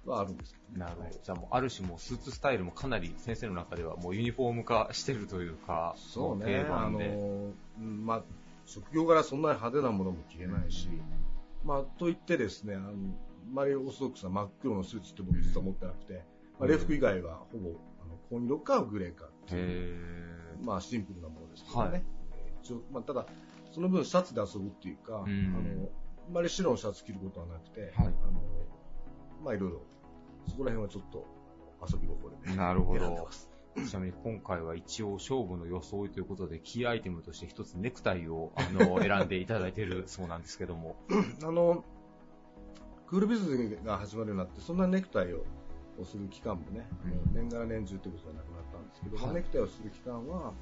[0.05, 0.79] はあるんですけどね。
[0.79, 1.19] なるほど。
[1.23, 8.23] じゃあもう、ある種もうスーツスタイルもかなり先生の中ではもうユニフォーム化してるというか、そうね、あの、まあ、
[8.65, 10.89] 職業柄そんなに派手なものも着れないし、
[11.63, 12.93] まあ、といってですね、あの、あ
[13.51, 16.23] まりオーソドックスな真っ黒のスーツって僕実は持ってなくて、
[16.59, 17.71] まあ、礼服以外はほぼ、
[18.31, 21.89] あの、紺色かグレーかっていう、へまあ、シンプルなものですけどね。
[21.91, 22.03] はい。
[22.03, 22.15] えー
[22.65, 23.27] 一応まあ、ただ、
[23.71, 25.21] その分シャツで遊ぶっていうか、うん。
[25.21, 25.89] あの、
[26.29, 27.91] あまり白のシャツ着ることはなくて、はい。
[27.93, 28.41] あの、
[29.43, 29.81] まあ、いろいろ、
[30.47, 31.27] そこら辺はちょっと
[31.93, 33.29] 遊び心で、ーなるほど。
[33.87, 40.95] ちなみに今回は一応勝負の装いということで、キーアイテムとして一つネクタイをあの 選んでいただいているそうなんですけども。
[41.43, 41.83] あの、
[43.05, 45.43] クールビズが始まるようになって、そんなネクタイを
[46.03, 47.33] する期間もね、うん。
[47.33, 49.35] 年がら年中ということはなくなったんですけど、はい。
[49.35, 50.53] ネクタイをする期間は、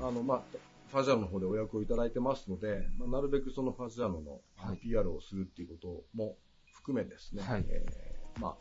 [0.00, 0.42] あの、まあ、
[0.88, 4.76] ファジャーノの方でお役をいただいてますので、まあ、なるべくそのファジャーノのはい。
[4.78, 6.36] PR をするっていうことも
[6.72, 7.64] 含めですね、はい。
[7.68, 8.56] えーまあ、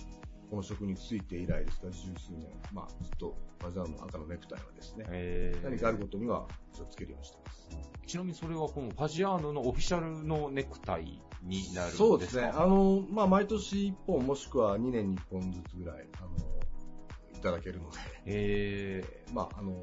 [0.50, 5.64] この職について以来ですから、十数年、まあ、ずっとファジャーノの赤のネクタイはですね、えー。
[5.64, 7.70] 何かあることには気をつけるようにしてます。
[8.06, 11.98] ちなみにそれはこのファジアーノのオフィシャルのネクタイになるんですか？
[11.98, 12.44] そうですね。
[12.44, 16.30] あの、まあ、毎年1本もしくは2年に1本ずつぐらい、あの、
[17.38, 19.04] いただけるので、え
[19.34, 19.76] まあ、あの、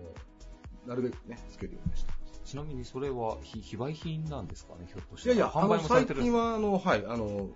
[0.86, 2.40] なるべくね、つけるようにしてます。
[2.40, 7.48] ーちなみにそれは非非売品なんですかね、ひょっとしいやいや、て販売もされてる最近は、あの、はい、あの、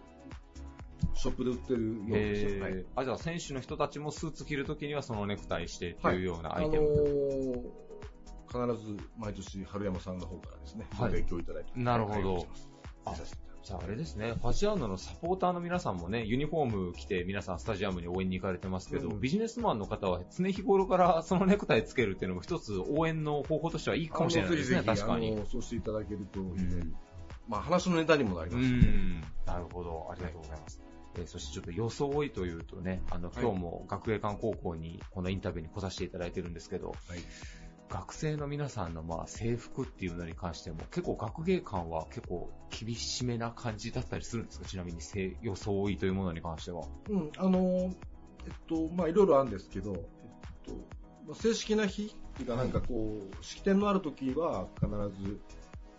[1.15, 2.63] ショップで売ってるようですよ。
[2.63, 2.73] はい。
[2.73, 7.73] えーあ、じゃあ選手の人たちもスーツ着るときにはそのネクタイしてってはいいうようなあのアイテム？
[8.49, 11.11] 必ず毎年春山さんの方からですね、はい。
[11.11, 12.41] ご提供いただいてなるほど。
[12.41, 12.47] さ
[13.25, 19.21] せていただじゃああれですね、ファジアーノのサポーターの皆さんもね、ユニフォーム着て皆さんスタジアムに応援に行かれてますけど、うん。
[19.23, 25.43] ビジネスマンの方は常日頃からそのネクタイつけるっていうのも一つ応援の方法としてはいいかもしれないですね、確かに。
[25.51, 26.95] そうしていただけると、ん。
[27.49, 30.81] まあ話のネタにもなりうますし、ん、なるほど、ありがとうございます。
[31.17, 37.19] えーそしてちょっと装いというとね、あの、今日も学芸館高校にこのインタビューに来させていただいてるんですけど、はい
[37.91, 44.67] 学生の皆さんのまあ制服っていうのに関しても結構学芸館は結構厳しめな感じだったりするんですか？
[44.67, 46.85] ちなみにせ装いというものに関しては。
[47.09, 47.93] うん、あの、えっ
[48.67, 50.01] と、まあ、いろいろあるんですけど、えっ
[50.65, 50.73] と、
[51.27, 54.89] まあ正式な日っていうか、なんかこう、式典のある時は必
[55.23, 55.41] ず、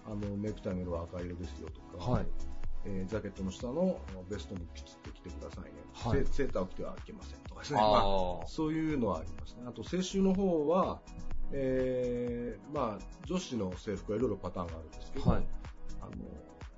[0.05, 2.25] あの、ネクタイの色は赤色ですよとか、はい。
[2.87, 5.71] えージャケットの下のベストもきちっと着てくださいね。
[5.93, 7.79] はいセセーターを着てはいけませんとかですね。
[7.79, 7.87] ま
[8.43, 9.63] あそういうのはありますね。
[9.65, 11.01] あと、青春の方は、
[11.51, 15.47] えーまあ、女子の制服はいろいろパターンがあるんですけど、はい。
[16.01, 16.11] あの、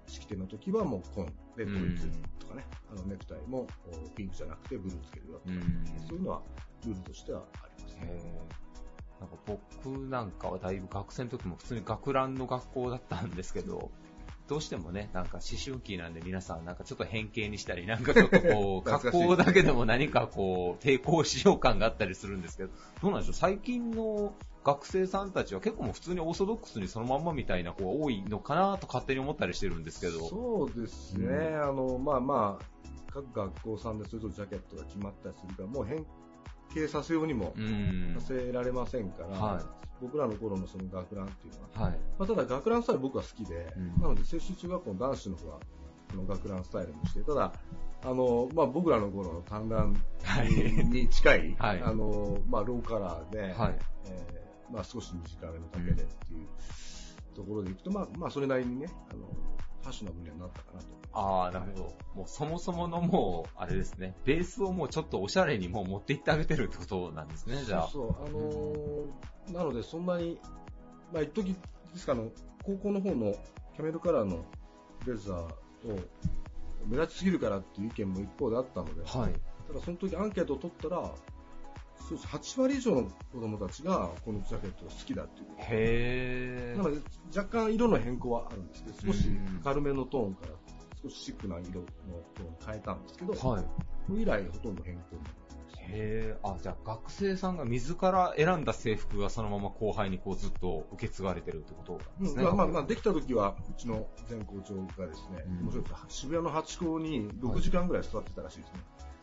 [0.08, 1.26] 式典の時はもう紺
[1.56, 2.08] で統一
[2.40, 3.68] とかね、あのネクタイも
[4.06, 6.08] おピンクじゃなくてブルーつけるよとか、うん。
[6.08, 6.42] そういうのは
[6.86, 8.48] ルールとしてはありますね。
[9.20, 13.90] なんか僕なんかはだいぶ学生の時も普通に学ランの学校だったんですけど、
[14.48, 22.70] どうしてもね、なんか思春期なんで皆さんなんかちょっと変形にしたり、なんかちょっとこう、 格好だけでも何かこう、抵抗しよう感があったりするんですけど、
[23.02, 23.34] どうなんでしょう？
[23.34, 24.34] 最近の
[24.64, 30.28] 学生さんたちは結構もう普通にオーソドックスにそのまんまみたいな子が多いのかなと勝手に思ったりしてるんですけど。
[30.28, 31.62] そうですね、うん。
[31.64, 32.66] あの、まあまあ、
[33.12, 36.06] 各学校さんでそれぞれジャケットが決まったりするから、もう変
[36.74, 38.28] 形させようにもうんさ。
[38.28, 42.00] せられませんから、はい僕らの頃のその学ランっていうのは、はい。
[42.20, 45.60] まあ、ただ学ランスタイル僕は好きで、うんなので、青春中学校の男子の方は、
[46.12, 47.52] あの学ランスタイルにして、ただ、
[48.04, 50.50] あの、まあ、僕らの頃の短ランはい
[50.86, 53.80] に近い、はいあの、まあ、ローカラーで、はい。
[54.06, 56.48] えーまあ、少し短めの丈でっていう
[57.36, 59.28] ところでいくと、まあ、まあ、それなりにね、あの、
[59.88, 60.88] ファッショナブルにはなったかなと。
[61.14, 61.84] ああ、なるほど。
[62.16, 67.88] もうそもそものもう、あれですね、ベースをもうちょっとおしゃれにもう持っていってあげてるってことなんですね、じゃあ。
[67.88, 70.38] そうそう、あのーなので、そんなに、
[71.14, 71.60] まあ、一時で
[71.96, 72.30] すか、あの、
[72.64, 73.34] 高校の方の
[73.76, 74.44] キャメルカラーの
[75.06, 75.48] ブレザーを
[76.86, 79.34] 目立ちすぎるからっていう意見も一方であったので、はい。
[79.68, 81.12] ただその時アンケートを取ったら、
[82.00, 85.48] そうです8割以上の子供たちがこのジャケットが好きだっていう。
[85.60, 86.78] へー。
[86.78, 87.02] なので、
[87.36, 90.54] 若干色の変更はあるんですけど、少しうん明るめのトーンから
[91.04, 91.86] 少しシックな色の
[92.36, 93.66] トーンに変えたんですけど、はい。
[94.08, 95.84] それ以来ほとんど変更になりました。
[95.90, 96.50] へー。
[96.50, 102.44] あ、じゃあ学生さんが自ら選んだ制服がそのまま後輩にこうずっと受け継がれてるってことですね。
[102.44, 108.80] まあまあまあ、できた時は、うちの前校長がですね、うん面白いです渋谷のハチ公に6時間ぐらい座ってたらしいですね。
[108.80, 109.17] 雪行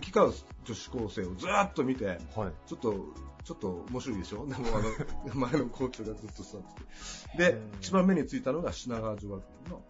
[0.00, 0.32] き交う
[0.64, 2.18] 女子高生をずーっと見て、はい。
[2.66, 2.94] ちょっと、
[3.44, 4.46] ちょっと面白いでしょ？
[4.46, 7.52] でもあの、 前の校長がずっと座ってて。
[7.52, 9.82] で、一番目についたのが品川女学院の、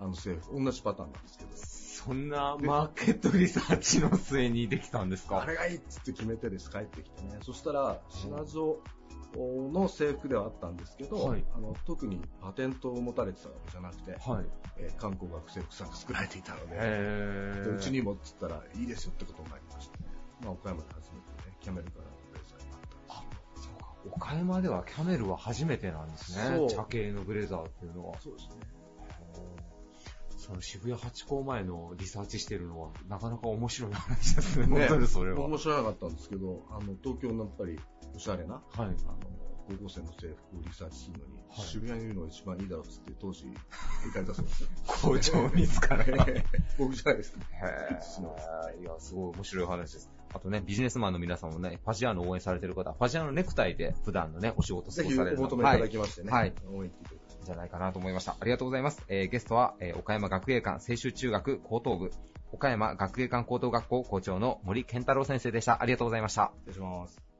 [0.00, 5.40] あの制服、同じパターンなんですけど、そんなマーケットリサーチの末にできたんですか？
[5.42, 7.38] あれがいいっつって決めてです、帰ってきてね。
[7.42, 8.76] そしたら、品女
[9.36, 14.44] の制服ではあったんですけど、はいあの特にパテントを持たれてたわけじゃなくて、はい。
[14.78, 20.04] えー観光学制服さんが作られていたので、うちにもっつったらいいですよってことになりましたね。
[20.42, 23.94] まあ、岡山で初めてね、キャメルからのブレザーになったんですそうか。
[24.10, 26.56] 岡山ではキャメルは初めてなんですね。
[26.56, 28.20] そう茶系のブレザーっていうのは。
[28.20, 28.74] そうですね。
[30.44, 34.66] その渋谷ハチ公前のリサーチしてるのは、なかなか面白い話ですね。
[34.66, 35.36] ね本当にそれは。
[35.38, 37.80] 僕も知らなかったんですけど、あの、東京のやっぱり
[38.14, 38.62] おしゃれな、はい。
[38.76, 38.94] あの、
[39.66, 43.44] 高校生の制服をリサーチするのに、はい渋谷にいるのが一番いいだろうっつって当時
[44.04, 44.68] 行かれたそうですよ。
[44.86, 46.02] 校長自ら。
[46.02, 46.44] へ
[46.76, 47.46] 僕じゃないですね。
[48.76, 50.10] ーいや、すごい面白い話です。
[50.32, 57.44] あとね、ビジネスマンの皆さんもね、ファジアーノを応援されてる方は、ファジアーノネクタイで普段のね、お仕事過ぜひおごされるの求めいただきましてね、はい応援来てください。
[57.44, 58.32] じゃないかなと思いました。
[58.40, 59.00] ありがとうございます。
[59.06, 62.10] えーゲストは、えー岡山学芸館青春中学高等部、
[62.50, 65.80] 岡山学芸館高等学校校長の森健太郎先生でした。
[65.80, 66.52] ありがとうございました。
[66.66, 67.33] 失礼します。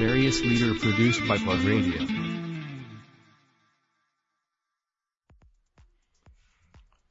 [0.00, 2.00] Various leader produced by Plug Radio.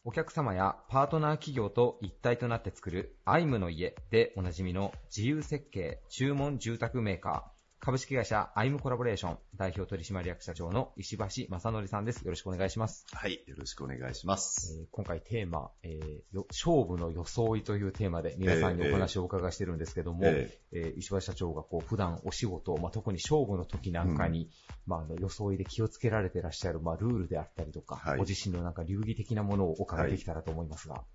[0.03, 12.23] お客様やパートナー企業と一体となって作る IM の家でおなじみの自由設計注文住宅メーカー株式会社アイムコラボレーション代表取締役社長の石橋正則さんです。
[12.23, 13.05] よろしくお願いします。
[13.13, 14.77] はい、よろしくお願いします。
[14.77, 24.49] えー今回テーマ、えーよ勝負の装いというテーマで皆さんにお話をお伺いしてるんですけども、ええー石橋社長がこう普段お仕事、まあ、特に勝負の時なんかに、
[24.85, 31.05] まあ、あの装いで気をつけられてらっしゃる、まあ、ルールであったりとか、はいご自身のなんか流儀的なものをお伺いできたらと思いますが。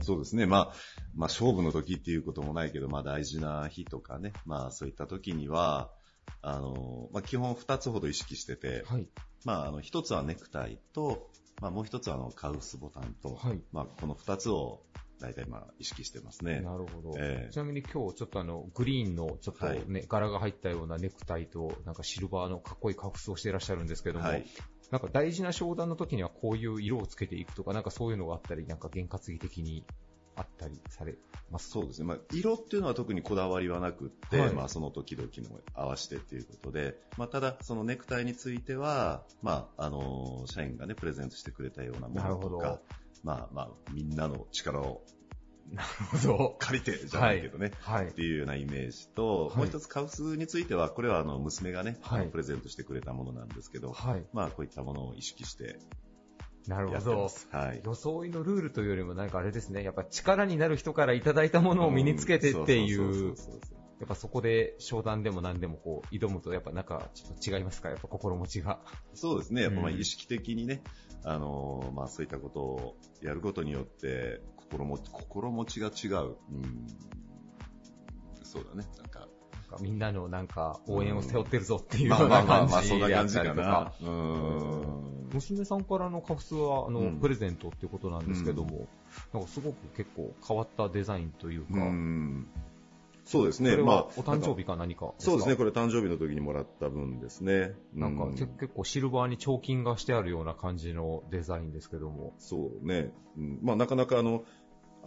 [0.00, 0.46] そうですね。
[0.46, 0.72] まあ、
[1.14, 5.90] まあ、勝負の時っていうこともないけど、まあ、大事な日とかね、まあ、そういった時には、
[6.42, 9.08] あの、まあ、基本2つほど意識してて、はい。
[9.44, 11.30] まあ、あの、1つはネクタイと、
[11.60, 14.82] まあ、もう1つはあの、カウスボタンと、はいまあ、この2つを
[15.20, 16.60] 大体まあ、意識してますね。
[16.60, 17.14] なるほど。
[17.18, 24.46] ええちなみに今日ちょっとあの、グリーンのちょっとはいね、柄が入ったようなネクタイと、なんかシルバーのかっこいいカフスをしていらっしゃるんですけども、はい。
[24.90, 29.84] なんか大事な商談の時にはこういう色をつけていくとか、なんかそういうのがあったり、なんか験担ぎ的に
[30.34, 31.16] あったりされ
[31.50, 31.70] ます。
[31.70, 32.06] そうですね。
[32.06, 34.52] まあ、色っていうのは特にこだわりはなくって、はい。
[34.52, 42.80] まあ、その時々の合わせてっていうことで、まあ、ただ、そのネクタイについては、まあ、あの、社員がね、プレゼントしてくれたようなものとか、
[43.24, 45.02] まあ、まあ、みんなの力を
[45.72, 46.56] なるほど。
[46.58, 48.12] 借りてじゃないけどね、はいっ。
[48.12, 54.24] ていうようなイメージと、はいもう一つカウスについては、これはあの娘がね、はいプレゼントしてくれたものなんですけど、はい。
[54.32, 55.78] まあこういったものを意識して
[56.66, 57.30] なるほど。
[57.50, 57.80] はい。
[57.84, 63.34] 装いのルールというよりもなんかあれですね、やっぱ力になる人からいただいたものを身につけてっていんう、
[64.00, 67.88] やっぱそこで商談でも何でもこう挑むと、やっぱなんかちょっと違いますか？
[67.88, 68.80] やっぱ心持ちが。
[69.14, 69.62] そうですね。
[69.62, 70.82] やっぱまあうん意識的にね、
[71.24, 76.36] あのまあそういったことをやることによって、心も心持ちが違う。
[76.50, 76.86] うん。
[78.42, 78.86] そうだね。
[78.98, 79.28] なんか。
[79.80, 83.92] みんなのなんか応援を背負ってるぞっていうよまあまあまあまんかなたりとか。。
[84.00, 85.28] うん。
[85.32, 88.88] 娘さんからのカフスはあの、うんプレゼントっていうことなんですけども、
[89.32, 92.46] なんかすごく結構変わったデザインというか、うん。
[93.28, 93.76] そうですね。
[93.76, 95.56] まあはお誕生日か何かそうですね。
[95.56, 97.74] これ誕生日の時にもらった分ですね。
[97.92, 102.32] なんか、結構シルバーに彫金がしてあるような感じのデザインですけども。
[102.38, 103.12] そうね。
[103.36, 104.44] うん、まあなかなかあの、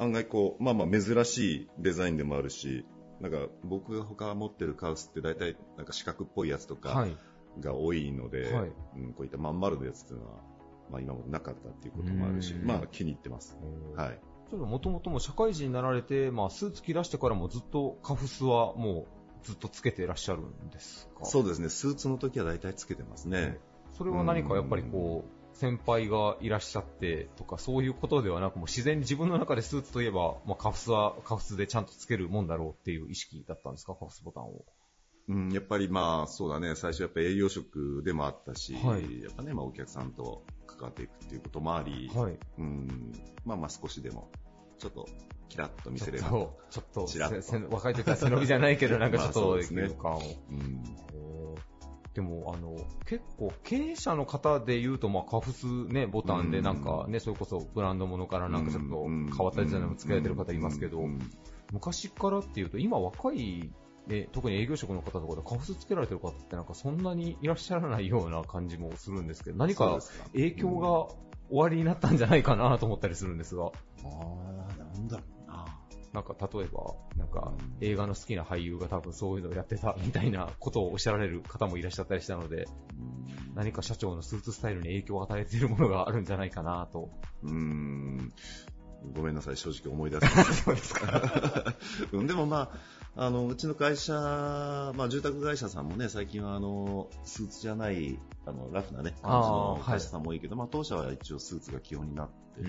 [0.01, 2.85] 案外こう、まあまあ珍しいデザインでもあるし、
[3.19, 7.17] なんか僕が他持ってるカウスって大体なんか四角っぽいやつとかはい。
[7.59, 10.37] が多いので、はいうん、こういったまん丸のやつっていうのは、
[10.89, 13.57] まあ今までなかったっていうこともあるし、うんまあ気に入ってます。
[13.95, 14.19] はい。
[14.49, 19.05] ちょっともともとも社会人になられて、まあスーツ着らしてからもずっとカフスはも
[19.43, 21.25] うずっとつけていらっしゃるんですか？
[21.25, 21.67] そうですね。
[21.67, 23.59] スーツの時は大体つけてますね。
[23.97, 34.65] それは何かやっぱりこう、先輩がいらっしゃってとか、そういうことではなく、もう自然に自分の中でスーツといえば、まあ、カフスはカフスでちゃんとつけるもんだろうっていう意識だったんですか、カフスボタンを。
[35.27, 39.21] うん、やっぱりまあそうだね、最初やっぱ営業職でもあったし、はい。
[39.21, 42.39] やっぱね、まあお客さんと関わっていくっていうこともあり、はい。
[42.57, 43.11] うん、
[43.45, 44.31] まあまあ少しでも、
[44.79, 45.07] ちょっと
[45.47, 46.29] キラッと見せれば。
[46.29, 47.07] ちょっと、
[47.69, 50.83] 若い時は背伸びじゃないけど、なんかちょっ まあそと、うん、
[52.13, 61.19] でも、あの、結構、経営者の方で言うと、まあ、カフスね、ボタンで、なんかね、それこそブランドものからなんかちょっと変わったデザインもつけられてる方いますけどう、ん
[61.71, 63.71] 昔からっていうと、今若い、
[64.07, 69.99] ね、特に営業職の方とかでカフスつけられてる方ってなんかそんなにいらっしゃらないような感じもするんですけど、何か
[70.33, 71.15] 影響が
[71.49, 73.69] 終わりになったんじゃないかなと思ったりするんですが、あ
[74.03, 75.40] あ、なんだろう
[76.13, 76.21] な。
[76.21, 83.21] なんか例えば、なんかうん映画の好きな俳優が多分そういうのをやってたみたいなことをおっしゃられる方もいらっしゃったりしたので、うん
[83.55, 87.11] 何か社長のスーツスタイルに影響を与えているものがあるんじゃないかなと。
[87.43, 88.31] うん、
[89.13, 90.45] ごめんなさい、正直思い出せない。
[90.53, 91.75] そうですか。
[92.13, 92.79] うんでもまあ、
[93.15, 102.67] あの、うちの会社、まあ住宅会社さんもね、最近はあの、スーツじゃない、あの、ラフなね、感じあのー会社さんも多いけど、まあ当社は一応スーツが基本になってて、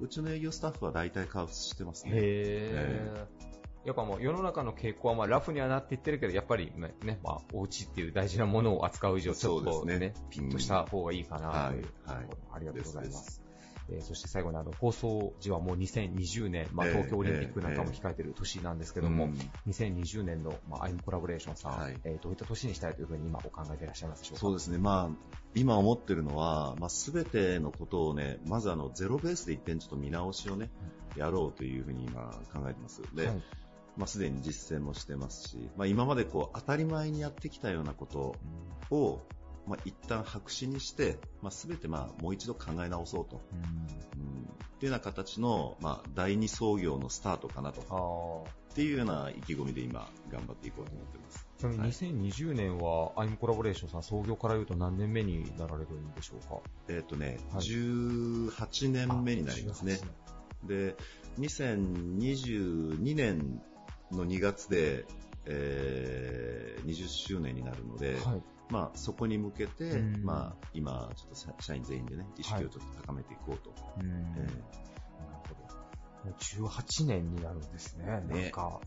[0.00, 2.12] うちの営業スタッフは大体カウスしてますね。
[2.14, 3.46] へー。
[3.86, 10.14] やっぱもう世の中の傾向はまあラフにはなっていってるけど、やっぱりね、ねまあお家っていう大事なものを扱う以上、ちょっとねそうですね。
[10.30, 12.26] ピッとした方がいいかなという、はいはい。
[12.54, 13.10] ありがとうございま。
[13.10, 13.45] です
[13.90, 19.38] えーそして最後にあの放送時はもう2020年、まあ、ええ東京オリンピックなんかも控えてる年なんですけども、うん。
[19.68, 21.96] 2020年の、まあ、アイムコラボレーションさん、はい。
[22.04, 24.40] えーどういった年にしたいというふうに今お考えていらっしゃいますでしょうか？
[24.40, 30.70] そうですね、まあ、今思ってるのは、まあ、全てのことをね、まずあのゼロベースで一遍ちょっと見直しをね、
[31.16, 32.22] やろうというふうに今
[32.52, 33.02] 考えてます。
[33.14, 33.42] で、はい。
[33.96, 38.34] まあ、すでに実践もしてますし、まあ、今までこう当たり前にやってきたようなこと
[38.94, 39.20] を、
[39.66, 43.58] まあ、一旦白紙にして、まあ、全てまあもう一度考え直そうと、うん。
[43.58, 44.46] うん、っ
[44.78, 48.46] ていうような形の、まあ、第二創業のスタートかなと。
[48.72, 51.46] っていうような意気込みで今頑張っていこうと思ってます。
[51.58, 56.60] ちなみに2020年は、アイムコラボレーションさん創業から言うと何年目になられるんでしょうか？
[56.88, 57.64] えっ、とね、はい。
[57.64, 59.98] 18年目になりますね。
[60.64, 60.94] で、
[61.38, 63.62] 2022年
[64.12, 65.06] の2月で、
[65.46, 68.42] えー20周年になるので、はい。
[68.70, 73.72] まあ、そこに向けて、うんまあ、今、ちょっと社社員全員でね、意識をちょっと高めていこうと。
[74.00, 74.52] うんえなる
[75.48, 76.30] ほど。
[76.30, 78.06] もう18年になるんですね。
[78.06, 78.80] なんか、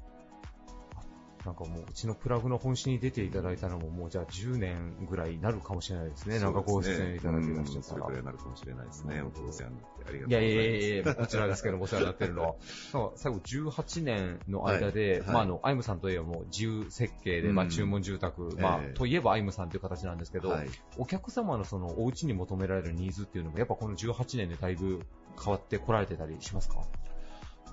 [1.46, 6.40] なんかもう、うちのプラグの本誌に出ていただいたのも、もうじゃあ10年ぐらいになるかもしれないですね。
[6.40, 9.22] なんかご出演いただけましたそれくらいになるかもしれないですね。
[9.22, 10.30] お世話になってありがとうございます。
[10.30, 12.56] いやいやいやいや、こちらですけど、お世話になってるのは。
[12.94, 15.20] なんか最後18年の間で、はい。
[15.20, 15.34] はい。
[15.34, 17.72] まああの、アイムさんといえばもう自由設計で、まあうん。
[17.72, 20.68] 注文住宅、まあええといえばアイムさんという形なんですけど、はい。
[20.98, 25.02] お客様のそのお家に求められるニーズっていうのも、やっぱこの18年でだいぶ
[25.42, 26.82] 変わってこられてたりしますか？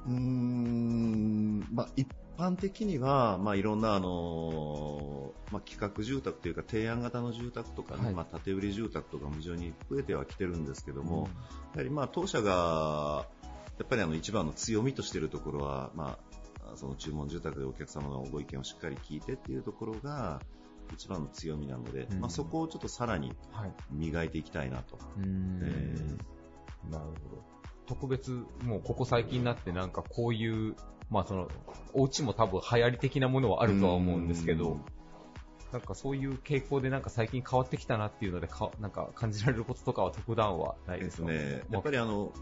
[0.06, 11.28] うーん、まあ、一般的には、まあ、いろんな、あのーまあ、企画住宅というか、提案型の住宅とかね、はいまあ、建て売り住宅とかも非常に増えてはきてるんですけども、
[11.74, 13.26] やはりまあ、当社が、
[13.78, 16.18] やっぱりあの、一番の強みとしているところは、ま
[16.72, 20.42] あ、その注文住宅でお客様のご意見をしっかり聞いてっていうところが、
[20.92, 23.72] 一番の強みなので、うんまあ、そこをちょっとさらにはい。
[23.90, 24.98] 磨いていきたいなと。
[25.16, 27.42] うーんえなるほど。
[27.86, 30.76] 特別、もうここ最近になってなんかこういう、
[31.10, 31.48] まあその、
[31.92, 34.80] お家も多分流行り的なものはあるとは思うんですけど、
[35.72, 41.62] なんかそういう傾向でなんか最近変わってきたなっていうのでか、なんか感じられることとかは特段はないでですね。
[41.70, 42.32] やっぱりあの、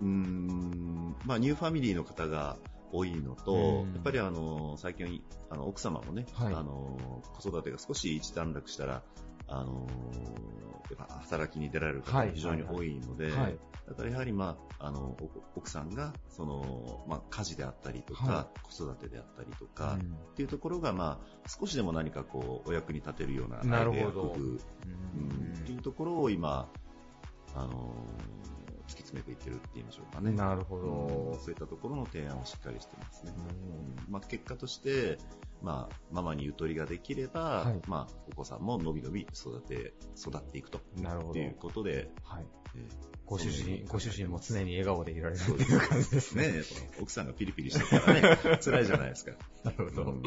[0.00, 2.56] うーん、まあ、ニューファミリーの方が
[2.92, 3.94] 多いのと、うん。
[3.94, 6.54] やっぱりあの、最近、あの、奥様もね、はい。
[6.54, 6.98] あの、
[7.40, 9.02] 子育てが少し一段落したら、
[9.48, 9.86] あの、
[10.96, 20.12] やっぱ働きに出られる方はいが非常に多いので、はいだからやはりまあ、あの、お奥さんが、その、まあ、家事であったりとか、は子育てであったりとか、うん。
[20.12, 24.48] っていうところが、まあ、少しでも何かこう、お役に立てるようなアイデア工夫うん。
[24.48, 26.66] うんっていうところを今、
[27.54, 27.94] あの
[28.86, 30.32] 突き詰めていってるって言いましょうかね。
[30.32, 30.86] なるほど
[31.32, 33.32] うんそういったところの提案をしっかりしてますね。
[33.36, 35.18] うんまあ、結果として、
[35.62, 40.80] まあ、ママにゆとりができれば、はいまあ、お子さんものびのび育て、育っていくと。
[40.96, 42.46] なるほどっていうことで、はい。
[42.76, 46.48] えーご主人、ご主人も常に笑顔でいられるっていう感じですね。
[46.48, 46.62] ね。
[47.00, 49.32] 奥さんがピリピリしてたらね、 辛いじゃないですか。
[49.64, 50.22] なるほどうん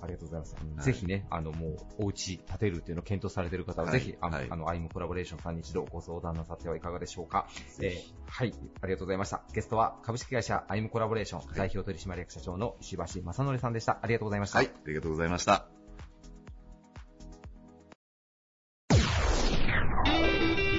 [0.00, 0.54] ありがとうございます。
[0.54, 7.48] はいぜひね、あの、もう、お家建てるっていうのを検討されている方は、はいぜひ、あの、はいあの、アイムコラボレーションさんに一度ご相談なさってはいかがでしょうか。
[7.80, 9.42] えーはい、ありがとうございました。
[9.52, 13.98] ゲストは、株式会社アイムコラボレーション、い代表取締役社長の石橋正則さんでした。
[14.00, 14.58] ありがとうございました。
[14.58, 15.77] はい、ありがとうございました。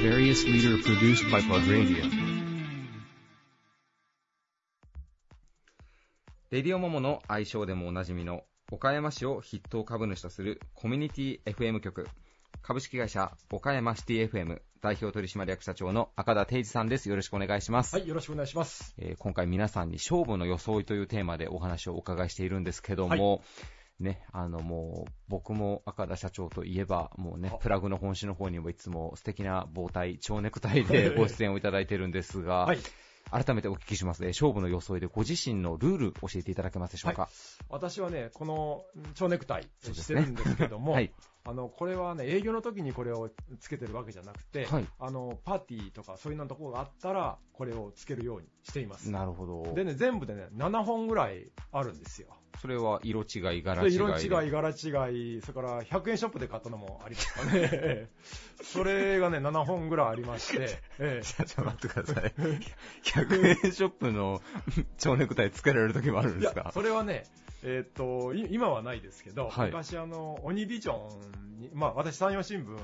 [0.02, 2.06] Various leader produced by Plug Radio.
[6.52, 12.08] レディオモモの愛称でもおなじみの岡山市を筆頭株主とするコミュニティ FM 局
[12.62, 17.10] 株式会社岡山シティ FM 代表取締役社長の赤田定治さんです。
[17.10, 17.94] よろしくお願いします。
[17.94, 18.96] はい、よろしくお願いします。
[18.98, 23.42] えー今回皆さんに勝負の装いというテーマでお話をお伺いしているんですけども、
[24.00, 32.80] ね、あのもう僕も赤田社長といえばもうねあ、プラグの本誌の方にもいつも素敵な棒体、蝶ネクタイでご出演をいただいてるんですが、はい。
[33.32, 37.30] 改めてお聞きします、えー勝負の装いでご自身のルール教えていただけますでしょうか？
[37.70, 38.84] 私はね、この
[39.14, 41.12] 蝶ネクタイしてるんですけども、 はい。
[41.50, 49.10] あの、これはね、営業の時にこれをつけてるわけじゃなくて、はいあの、パーティーとかそういうのところがあったら、これをつけるようにしています。
[49.10, 49.74] なるほど。
[49.74, 52.28] でね、全部でね、7本ぐらいあるんですよ。
[52.62, 53.96] それは色違い、柄で違い。
[53.96, 58.10] 色違い、柄違い、それから100円ショップで買ったのもありますかね。
[58.62, 62.34] それがね、7本ぐらいありまして、 ええちょっと待ってください。
[63.04, 64.42] 100円ショップの
[64.98, 67.24] 蝶ネクタイつけられる時もあるんですか、それはね、
[67.64, 70.94] えーっと、い今はないですけど、はい昔あの、鬼ビジョ
[71.58, 72.78] ンに、まあ私山陽新聞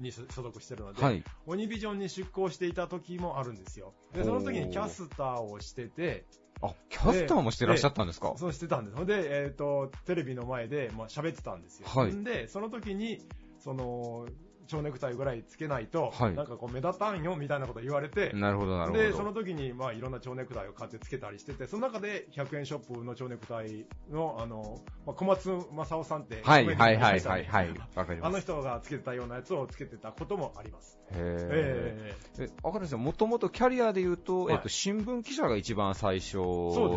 [0.00, 1.24] に所所属してるので、はい。
[1.46, 3.92] 鬼ビジョンに出向していた時もあるんですよ。
[4.12, 6.24] で、その時にキャスターをしてて、
[6.62, 8.34] あ、キャスターもしてらっしゃったんですか？
[8.36, 9.06] そうしてたんです。
[9.06, 11.88] で、えーっと、テレビの前で、まあ喋ってたんですよ。
[11.88, 13.26] はいんで、その時に、
[13.58, 14.26] その、
[14.66, 19.02] 蝶ネクタイぐらいつけないと、はいなんかこう目立たんよみたいなこと言われて、なるほど、なるほど。
[19.02, 27.78] で、その時に、まあ、いろんな蝶ネクタイを買ってつけたりしてて、その中で100円ショップの蝶ネクタイの、あの、まあ、小松正夫さんって、はい、はい、はい、にいましたねはい、はい。
[27.94, 28.40] わかりあの。
[28.40, 30.98] 人がつけてたようなやつをつけてたこともあります。
[31.10, 32.44] へええ。
[32.44, 36.38] え、赤田さん、もともとキャリアで言うと、はいえっと、新聞記者が一番最初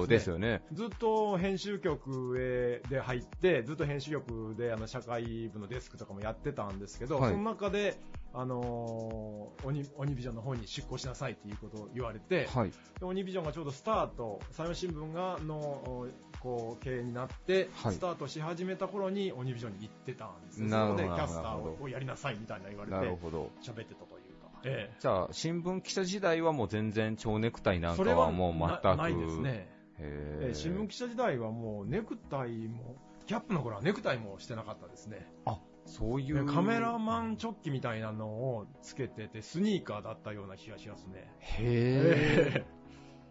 [0.07, 0.61] ですよね。
[0.71, 7.97] えずっと編集局へで入って、ずっと編集局であの社会部のデスクとかもやってたんですけど、はいその中で、
[8.33, 12.69] あのー鬼、鬼ビジョンの方に出向しなさいっていうことを言われて、はい。
[12.69, 16.07] で鬼ビジョンがちょうどスタート、山陽新聞がのお
[16.39, 20.67] こう経営になって、はいスタートし始めた頃に鬼ビジョンに行ってたんですよ。
[20.67, 22.97] なるほどそこでキャスターをやりなさいみたいな言われて。
[22.97, 24.49] 喋ってたというか。
[24.63, 28.83] えじゃあ、新聞記者時代はもう全然蝶ネクタイなんかははもう全く。
[28.83, 29.49] なないですね。
[29.99, 30.49] へえ。
[30.51, 35.27] え新聞記者時代はもうネクタイも、キャップの頃はネクタイもしてなかったですね。
[35.45, 36.45] あ、そういう。
[36.45, 41.31] でカメラマンチョッキみたいなのをつけてて、スニーカーだったような気がしますね。
[41.39, 42.65] へえ。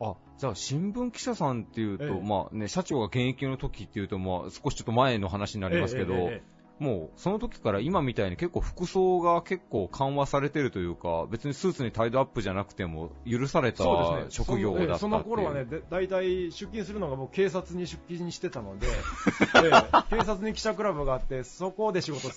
[0.00, 6.42] あ、じゃあ新聞記者さんっていうと、ええまあね、社長が現役の時っていうと、まあ少しちょっと前の話になりますけど、え
[6.78, 14.46] もうその時から今みたいに結構服装が結構緩和されてるというか、別にスーツにタイドアップじゃなくても許されたそうですね。
[14.46, 14.98] 職業だったっ。
[14.98, 18.90] そのええその頃はね、で大体出勤するのが僕警察に出勤してたので、 え
[20.10, 22.30] え警察に記者クラブがあって、そこで仕事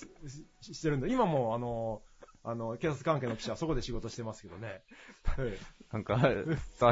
[0.60, 2.00] してるんで、今もあの、
[2.42, 4.82] あの、警察関係の記者はそこで仕事してますけどね。
[5.38, 5.58] え
[5.92, 6.28] なんか、あ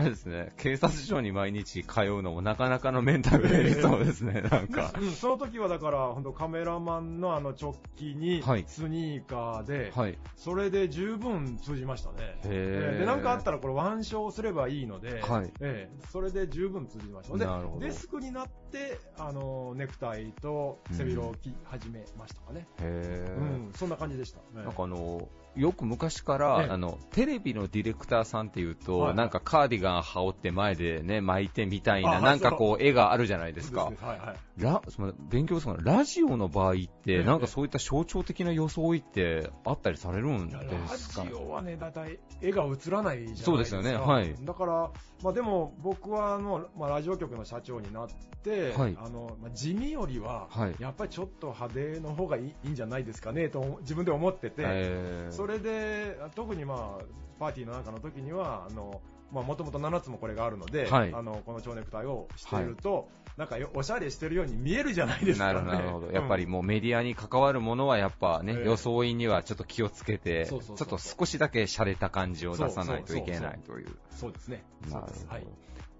[0.01, 5.01] れですね、警察署に毎日通うのもなかなかのメンタルがいりそうですね、なんかえ。
[5.01, 10.19] うん、その時はだから、本当カメラマンのあの直帰にはいスニーカーで、はい。
[10.37, 12.41] それで十分通じましたね。
[12.45, 17.39] ええで、なんかあったらこれ腕章すればいいので、はいええそれで十分通じました。
[17.39, 17.47] で
[17.79, 22.67] デスクになって、あの、ネクタイと背広を着始めましたかね。
[22.81, 24.41] へうーん、そんな感じでした。
[24.55, 25.29] なんかあの、
[25.59, 33.85] よく昔から、ええあの、テレビのディレクターさんっていうと、はいなんかカーディガン羽織って前でね、巻いてみたいな、あなんかこう、絵があるじゃないですか。
[33.85, 34.48] はいはい。
[34.61, 35.83] ラ、その、勉強するの。
[35.83, 40.57] ラジオの場合っえて、えなんかそういった象徴的な装いってあったりされるんで
[40.89, 41.23] すか？
[41.25, 43.45] ラジオはね、だいたい絵が映らないじゃないですか。
[43.45, 43.95] そうですよね。
[43.95, 44.35] はい。
[44.43, 44.91] だから、
[45.23, 48.09] まあでも僕はあの、まあラジオ局の社長になっ
[48.43, 48.97] て、はい。
[48.99, 50.75] あの、まあ地味よりは、はい。
[50.79, 55.29] やっぱりちょっと派手の方がいいいいんじゃないですかね、と自分で思ってて、え。
[55.31, 57.05] ーそれで、特にまあ、
[57.39, 59.01] パーティーの中の時には、あの、
[59.31, 61.13] まあ、もともと7つもこれがあるので、はい。
[61.13, 65.53] あの、この蝶ネクタイをしていると、なんかよおしゃれしてるように見えるじゃないですか、ね。
[65.53, 66.13] なるほど、なるほど。
[66.13, 73.97] やっぱりうんもうメディアに関わるものはやっぱね、ええ装いにはちょっと気をつけて、ちょっと少しだけ洒落た感じを出さないといけないという。
[74.11, 74.65] そうですね。
[74.91, 75.33] なるほど。
[75.33, 75.47] はい。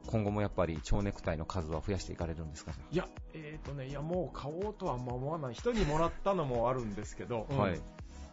[0.09, 2.73] 今後もやっぱり蝶ネクタイの数は増やしていかれるんですか？
[2.91, 5.55] いや、えっ、とね、いや、もう買おうとは思わない。
[5.55, 7.81] 人にもらったのもあるんですけど、うんはい。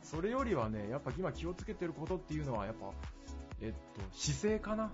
[0.01, 2.91] それよりはね、やっぱ今気をつけてることっていうのは、やっぱ、
[3.61, 4.91] えっと、姿勢かな？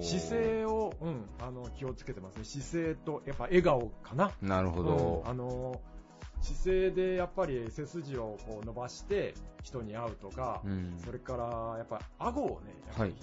[0.00, 2.44] 姿勢を、うん、あの、気をつけてますね。
[2.44, 4.32] 姿勢と、やっぱ笑顔かな？
[4.40, 5.30] なるほどうん。
[5.30, 5.80] あの、
[6.40, 13.14] 姿勢でやっぱり背筋をこう伸ばして人に会うとか、うんそれからやっぱ顎をね、はい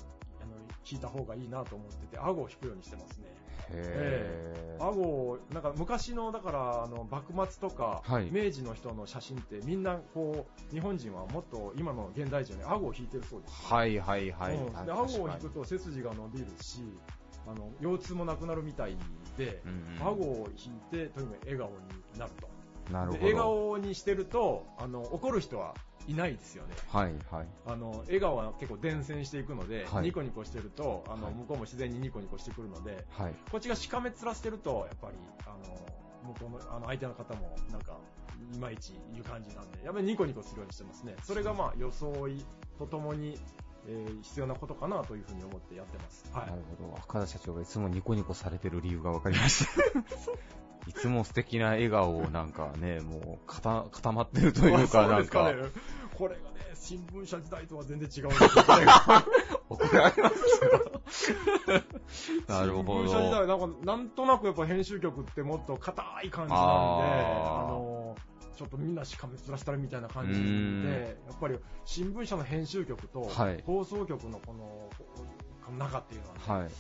[0.42, 0.52] あの
[0.90, 3.28] 引いた方がいいなと思ってて、顎を引くようにしてますね。
[3.72, 13.54] へー顎を、なんか昔の、だから、あの、幕末とか、はい明治の人の写真ってみんな、こう、日本人はもっと今の現代人に顎を引いてるそうです。
[13.66, 14.56] はいはいはい。
[14.56, 16.82] うんで顎をに引くと背筋が伸びるし、
[17.48, 18.98] あの、腰痛もなくなるみたい
[19.38, 22.48] で、うんうん顎を引いて、とにかく笑顔になると。
[22.92, 23.20] なるほど。
[23.20, 25.76] で笑顔にしてると、あの、怒る人は
[26.08, 26.74] いないですよね。
[26.90, 27.48] はいはい。
[27.66, 33.34] あの、笑顔は結構伝染していくので、はいニコニコしてると、あの、はい向こうも自然にニコニコしてくるので、はい。
[33.52, 37.98] こっちがしかめ面してると、やっぱり、あの、向こうの、あの、相手の方も、なんか、
[38.54, 41.16] いまいちいう感じなんで、やっぱりニコニコするようにしてますね。
[41.24, 42.44] それがまあ、装い
[42.78, 43.40] とともに、
[43.88, 46.26] えー必要なことかなというふうに思ってやってます。
[46.32, 46.56] はいな。
[46.56, 46.98] るほど。
[47.04, 49.72] 赤田社長がいつもニコニコされてる理由が分かりました。
[50.88, 55.64] いつも素敵な笑顔をなんかね、もう固固まってるというか、 あなんか、ね。
[56.16, 58.50] これがね、新聞社時代とは全然違うんですよ。
[59.70, 61.36] 怒られますけ
[61.78, 61.84] ど。
[62.54, 63.58] なるほ新聞社時代、ど。
[63.58, 68.16] なんか、なんとなくやっぱ編集局ってもっと硬い感じなんで、あの、
[68.56, 74.90] ちょっとみんなしかめ面したるみたいな感じうんで、やっぱり新聞社の編集局とはい放送局のこの、
[75.80, 76.72] 中っていうのはね、はい。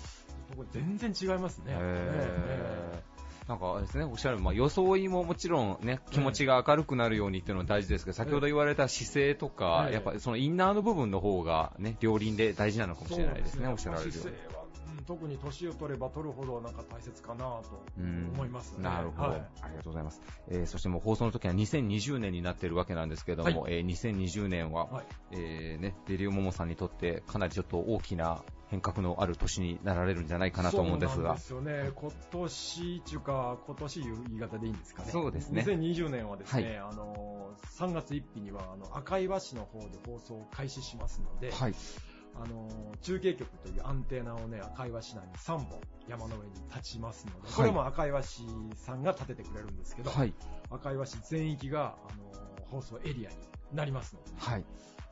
[0.71, 1.71] 全然違いますね。
[1.71, 3.12] やっぱね
[3.47, 14.21] なんかですね、おっしゃる、まあ、装いももちろんね、気持ちが明るくなるようにっていうのは大事ですけど、先ほど言われた姿勢とか、ええやっぱりそのインナーの部分の方がね、両輪で大事なのかもしれないですね、そうおっしゃられるように。
[14.21, 14.73] 姿勢は、うん
[15.05, 18.83] 特に年を取れば取るほどなんか大切かなとうん思いますね。
[18.83, 20.21] なるほど、はいありがとうございます。
[20.47, 28.43] えーそしてもう放送の時は2020年になっているわけなんですけども、はえー2020年は、はいえーね、デリオモモさんにとってかなりちょっと大きな
[28.73, 31.41] 変革のある年になられるんじゃないかなと思うんですがそうなんで。
[31.41, 31.91] すよね。
[31.93, 35.11] 今年っていうか、今年いう言い方でいいんですかね。
[35.11, 41.75] そうですね2020年はですね、はあの、3月1日には、あの、赤岩市の方で放送を開始しますので、はい。
[42.35, 42.67] あの、
[43.03, 48.41] 中継局というアンテナをね、赤岩市内に3本山の上に立ちますので、はいこれも赤岩市
[48.75, 50.33] さんが立ててくれるんですけど、はい。
[50.71, 53.35] 赤岩市全域が、あの、放送エリアに
[53.71, 54.65] なりますので、はい。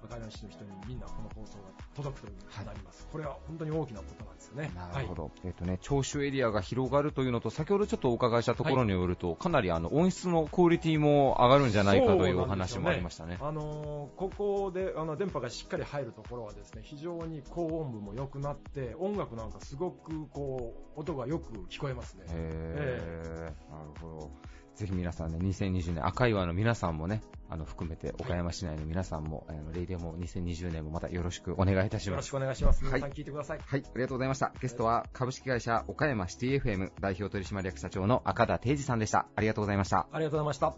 [0.03, 1.63] 赤岩市の人にみんなこの放送が
[1.95, 3.07] 届くということになります。
[3.11, 4.71] これは本当に大きなことなんですよね。
[4.75, 5.31] なるほど。
[5.43, 13.37] えっ、とね、聴取エリアが広がるというのと、先ほどちょっとお伺いしたところによると、かなりあの、音質のクオリティも上がるんじゃないかというお話もありましたね。
[13.41, 22.25] あのーここであの電波がしっかり入るところはですね非常に高音部も良くなって音楽なんかすごくこう音がよく聞こえますね。
[22.29, 24.31] へーなるほど。
[24.76, 32.07] ぜひ皆さんね、2020年、赤岩の皆さんもね、あの、含めて、岡山市内の皆さんも、あの、レイディオも2020年もまたよろしくお願いいたします。
[32.09, 32.84] よろしくお願いします。
[32.86, 33.59] はい皆さん聞いてください。
[33.59, 34.53] はい、ありがとうございました。
[34.61, 39.28] ゲストは、株式会社岡山シティ FM 代表取締役社長の赤田定治さんでした。
[39.36, 40.07] ありがとうございました。
[40.11, 40.76] ありがとうございました。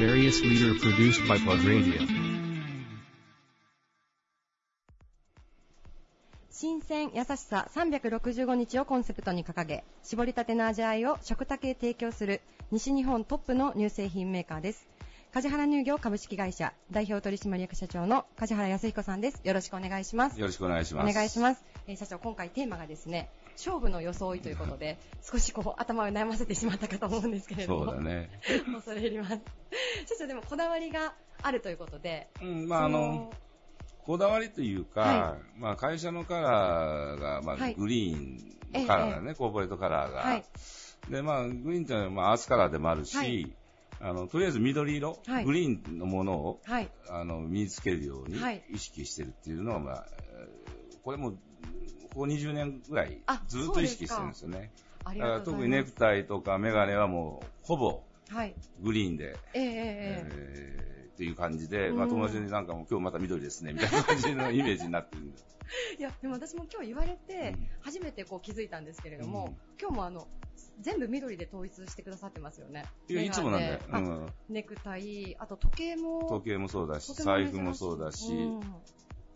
[0.00, 2.23] Various leader produced by Plug Radio.
[6.56, 14.86] 新鮮優しさ365日をコンセプトに掲げ絞りたての味わいを食卓へ提供する西日本トップの乳製品メーカーです。
[15.32, 19.40] 梶原乳業株式会社代表取締役社長の梶原康彦さんです。
[19.42, 20.38] よろしくお願いします。
[20.38, 21.12] よろしくお願いしおます。
[21.12, 28.30] 願いします、えー社長今回テーマがですね勝負の装いということで少しこう頭を悩ませてしまったかと思うんですけれどもそうだね。
[28.72, 29.40] 恐れ入ります。
[30.06, 33.32] 社長でもこだわりがあるということでうん、まああの、
[34.04, 37.74] こだわりというか、はまあ会社のカラーが、まあはい。
[37.74, 40.18] グリーンのカラーだね、コーポレートカラーが。
[40.20, 40.44] はい。
[41.10, 43.56] で、まあグリーンっていうのはまあアースカラーでもあるし、はい。
[44.00, 45.44] あの、とりあえず緑色、はい。
[45.44, 46.90] グリーンのものを、はい。
[47.08, 48.62] あの、身につけるようにはい。
[48.70, 50.74] 意識してるっていうのは、まあ、えー
[51.04, 51.36] これも、こ
[52.14, 54.72] こ20年ぐらいあずっと意識してるんですよね。
[55.04, 58.54] だから特にネクタイとかメガネはもう、ほぼはい。
[58.80, 60.28] グリーンで、えええええ。
[60.32, 65.38] えーっていう感じで、うんまあ、友達になんかも今日また緑ですね、みたいな感じのイメージになってるんで。
[65.96, 70.28] え いやでも私も今日言われてうん初めてこう気づいたんですけれども、うん今日もあの
[70.80, 72.84] 全部緑で統一してくださってますよね。
[73.08, 73.80] いや、いつもなんだよ。
[73.92, 74.26] うん。
[74.48, 76.26] ネクタイ、あと時計も。
[76.28, 78.60] 時計もそうだし、財布もそうだし、うん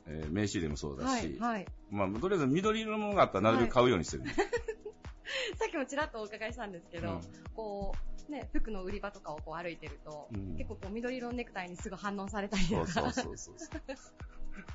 [0.06, 1.66] えー名刺入れもそうだし、はい、はい。
[1.90, 4.24] まあ、とりあえず緑色のものがあったらなるべく買うようにしてる。
[5.58, 7.20] さっきもちらっとお伺いしたんですけど、うん
[7.54, 10.56] こう、ね、服の売り場とかをこう歩いてると、うん。
[10.56, 12.86] 結構こう緑色のネクタイにすぐ反応されたりとか。
[12.86, 13.56] そうそうそうそう。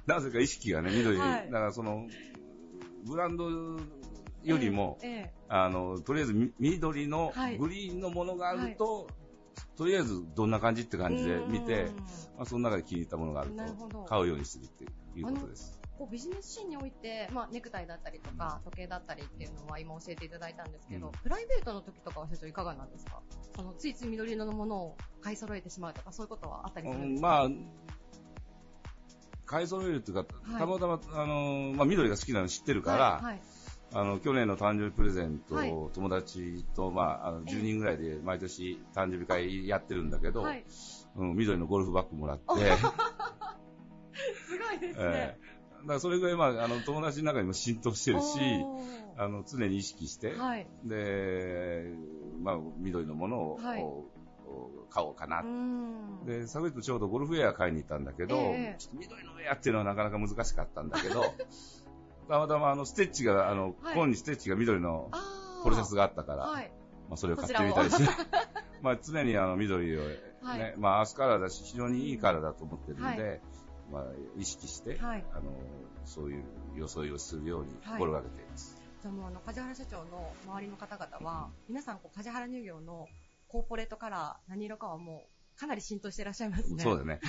[0.06, 1.52] なぜか意識がね、緑、はい。
[1.52, 2.08] だからその、
[3.06, 3.50] ブランド
[4.44, 7.58] よりも、えええあの、とりあえずみ緑のはい。
[7.58, 9.08] グリーンのものがあると、
[9.76, 11.92] とりあえずどんな感じって感じで見て、
[12.38, 14.86] まあ、その中で気に入ったものがあると、買うようにするって
[15.16, 15.83] いうことです。
[16.04, 21.12] こうビジネスシーンにおいて、まあ、ネクタイだったりとか、時計だったりっていうのは今教えていただいたんですけど、うん。
[21.24, 23.22] プライベートの時とかは社長いかがなんですか？
[23.56, 27.64] そのついつい緑色のものを買い揃えてしまうとか、そういうことはあったりするんですか、うんまあ、
[29.46, 30.60] 買い揃えるっていうか、はい。
[30.60, 33.42] たまたま、あの、まあ、緑が好きなの知ってるから、はいはい。
[33.94, 35.72] あの、去年の誕生日プレゼントはい。
[35.72, 37.54] を友達と、まあ、あの、ええ。
[37.54, 40.66] 10人ぐらいで毎年誕生日会やってるんだけど、はい。
[41.16, 42.44] うん、緑のゴルフバッグもらって、
[44.46, 45.06] すごいですね。
[45.06, 45.54] ええ。
[45.63, 48.66] だからそれぐらい、まあ、あの、友達の中にも浸透してるし、
[49.18, 50.68] あの、常に意識して、はい。
[50.84, 51.94] で、
[52.42, 53.82] まあ、緑のものを、はい。
[53.82, 54.06] お
[54.90, 55.40] 買おうかな。
[55.40, 56.26] うーん。
[56.26, 58.76] で、昨日ちょうどゴルフウェア買いに行ったんだけど、ええ。
[58.78, 61.24] ちょっと緑のウェアっていうのはなかなか難しかったんだけど、
[62.30, 63.96] たまたまあのステッチが、あの、はい。
[63.96, 65.10] 紺にステッチが緑の
[65.64, 66.72] ポロシャツがあったから、はい。
[67.10, 68.04] まあそれを買ってみたりして、
[68.82, 70.76] まあ常にあの緑を、ね、はい。
[70.78, 73.42] まあアースカラーだし、非常にいいカラーだと思ってるんで、はい
[73.92, 74.06] まあ
[74.38, 75.52] 意識して、はいあの、
[76.06, 76.44] そういう
[76.78, 78.82] 装いをするようにはい心がけています。
[79.02, 83.08] じゃあもうあの、梶原社長の周りの方々は、皆さんこう、梶原乳業の
[83.48, 86.82] コーポレートカラー、何色かはもう、かなり浸透していらっしゃいますね。
[86.82, 87.20] そうだね。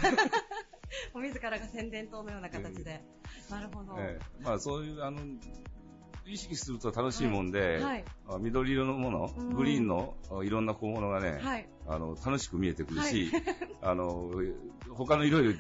[1.13, 3.05] もう自らが宣伝塔のような形で。
[3.51, 3.97] なるほど。
[3.99, 5.19] ええまあそういう、あの、
[6.27, 8.05] 意識すると楽しいもんで、はい。
[8.29, 9.51] あ緑色のもの、うん。
[9.55, 11.69] グリーンのあいろんな小物がね、はい。
[11.87, 13.31] あの楽しく見えてくるし、
[13.83, 14.31] あの
[14.91, 15.55] 他の色々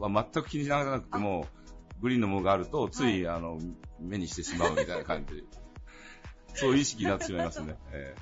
[0.00, 1.46] は全く気にしなくても、
[2.00, 3.58] グリーンのものがあると、つい、あの
[3.98, 5.36] 目にしてしまうみたいな感じ。
[5.36, 5.42] で、
[6.56, 7.76] そういう意識になってしまいますね。
[7.92, 8.14] え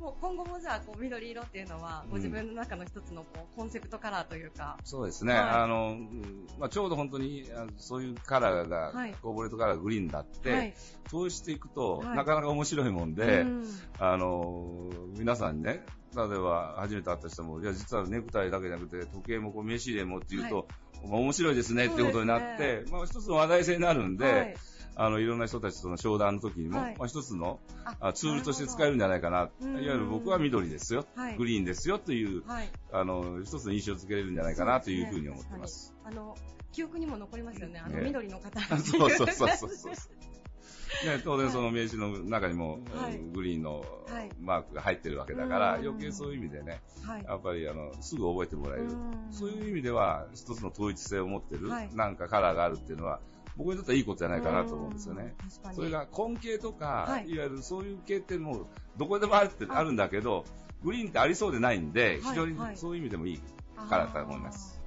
[0.00, 4.76] もう今後もじゃあ、こう、緑色っていうのは、ご自分の中の一つのこう、コンセプトカラーというか。
[4.78, 5.42] え、そうですね、はい。
[5.42, 9.14] あのうんまあ、ちょうど本当にあそういうカラーが、はい。
[9.22, 10.74] コーポレートカラーがグリーンだって、はい。
[11.10, 12.16] そうしていくと、はい。
[12.16, 13.64] なかなか面白いもんで、うん。
[13.98, 15.84] あの皆さんにね、
[16.14, 20.68] 例えば初めて会った人も、いや、実はネクタイだけじゃなくて、時計もこう名刺入れもっていうと、
[21.06, 24.56] まあ面白いですねっていうことになって、そうまあ一つの話題性になるんで、はい
[24.98, 26.96] あの、いろんな人たちとの商談の時にも、はい。
[26.98, 29.38] まあ一つのああツールとして使えるんじゃないかな。
[29.38, 31.36] いわうんゆる僕は緑ですよ、はい。
[31.36, 32.68] グリーンですよという、はい。
[32.92, 35.94] あの、一つの印象をつけれるんじゃないかなというふうに思ってます。
[36.04, 36.36] あの、
[36.72, 37.78] 記憶にも残りますよね。
[37.78, 38.60] あの、ええ緑の方。
[38.60, 39.92] そうそうそうそうそう。
[41.06, 43.18] ね、当然その名刺の中にも、はい。
[43.18, 44.30] グリーンのはい。
[44.40, 45.86] マークが入ってるわけだから、うん。
[45.86, 47.24] 余計そういう意味でね、はい。
[47.24, 48.84] やっぱりあのすぐ覚えてもらえる。
[48.84, 48.86] う。
[48.94, 49.28] ん。
[49.30, 51.90] そういう意味では、一つの統一性を持ってる、はい。
[51.94, 53.20] なんかカラーがあるっていうのは、
[53.58, 55.34] 僕にとってはいいことじゃないかなと思うんですよね。
[55.74, 57.28] それが根系とか、はい。
[57.28, 60.44] い、わゆるそういう系ってもう、どこでもあるってああるんだけど、
[60.84, 63.40] グリーンってありそうでないんで、い非常にはいそういう意味でもいい
[63.88, 64.80] カラーだと思います。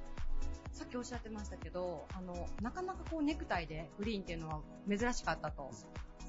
[0.72, 5.70] さっきおっしゃってましたけど、あの、なかなかこうネクタイでグリーンっていうのは珍しかったと。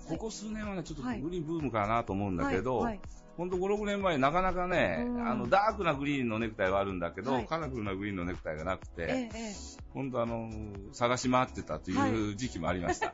[0.10, 1.22] ここ数年はね、ちょっとはい。
[1.22, 3.00] グリーンブームかなと思うんだけど、はいはい
[3.38, 5.28] ほんと5、6年前、なかなかね、うん。
[5.28, 7.46] あの、ダークなグリーンのネクタイはあるんだけど、はい。
[7.48, 9.30] カラフルなグリーンのネクタイがなくて、ええ。
[9.34, 9.54] ええ
[9.94, 10.50] ほんとあの、
[10.92, 13.08] 探し回ってたという時期もありました。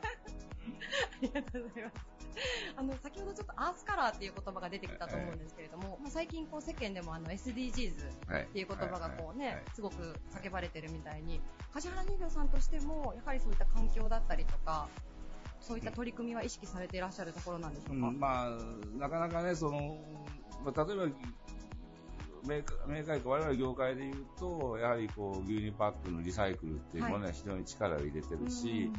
[1.20, 2.20] りがとうございます。
[2.76, 7.94] あの、先ほどちょっとアースカラーっていう言葉が出てきたと思うんですけれども、まあ最近こう世間でもあの SDGs
[8.26, 8.42] はい。
[8.44, 11.40] っていう言葉がこうね、はいはいすごく叫ばれてるみたいに、
[11.72, 14.88] 梶原乳業さんとしても、やはりそういった環境だったりとか、
[15.60, 18.50] そういった取り組みは意識されていらっしゃるところなんでしょうか、うんまあ、
[18.98, 19.98] なかなかね、その、
[20.64, 21.06] まあ、例えば、
[22.46, 28.90] メーカー、我々業界で言うと、やはりこう、牛乳パックのリサイクルっていうものには非常に力を入れてるし、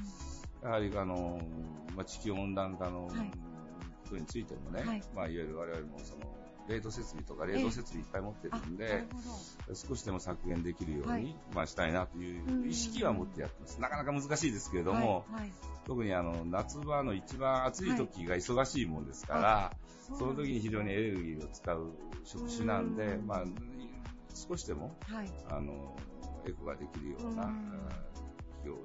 [0.64, 1.41] やはりあの、
[1.95, 3.32] まあ、地球温暖化のはい。
[4.03, 5.01] ことについてもね、はい。
[5.16, 6.41] まあ、いわゆる我々もその、
[6.72, 9.03] 冷凍設備とか冷凍設備いっぱい持ってるんで
[9.74, 13.82] 少しでも削減できるように、はいまあ、したいなという意識は持ってやってます。
[13.82, 14.99] なかなか難しいですけれどど。
[14.99, 15.26] も、
[15.86, 19.74] 特にあの夏場の一番暑い時が忙しいもんですから、
[20.17, 21.91] その時に非常にエネルギーを使う
[22.24, 23.43] 職種なんで、うんまあ、
[24.34, 25.95] 少しでもはいあの
[26.45, 28.78] エコができるような、企業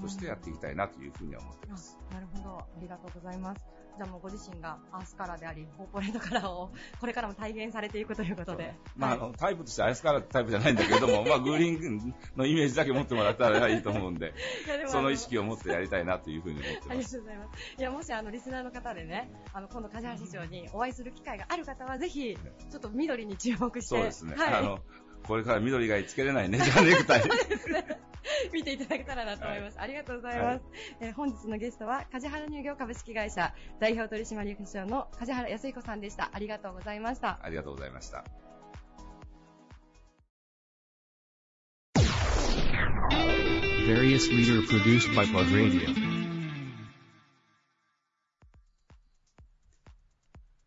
[0.00, 1.98] としてやっていきたいなというふうには思ってます。
[2.10, 2.58] あなるほど。
[2.58, 3.75] ありがとうございます。
[3.96, 6.70] じゃあもうご自身がアースカラーであり、コーポレートカラーを
[7.00, 8.74] これからも体現されていくということで。
[8.96, 14.34] まあ、あはいのタイプとしてアイスカラーってタイプじゃないんだけれども、まあ、グリーンのイメージだけ持ってもらったらいいと思うんで、
[14.66, 17.12] でもその意識を持ってやりたいなというふうに思ってありがます。
[17.12, 17.74] とうございます。
[17.78, 22.36] いや、もしあの、リスナーの方でね、あの、今度、梶原市長にお会いする機会がある方は、ぜひ、
[22.70, 24.34] ちょっと緑に注目して、そうですね。
[24.36, 24.54] はい。
[24.54, 24.80] あの、
[25.24, 27.22] これから緑がつけれない ね、じゃあネクタイ。
[28.52, 29.80] 見ていただけたらなと思います。
[29.80, 30.64] ありがとうございます。
[31.00, 36.30] えー本日のゲストは、梶原乳業株式会社代表取締役社長の梶原康彦さんでした。
[36.32, 37.38] ありがとうございました。
[37.42, 38.24] ありがとうございました。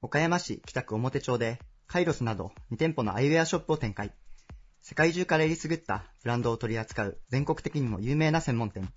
[0.01, 4.13] 岡山市北区表町で、カイロスなど2店舗のアイウェアショップを展開。
[4.81, 8.91] 世界中からえりすぐったブランドを取り扱う全国的にも有名な専門店。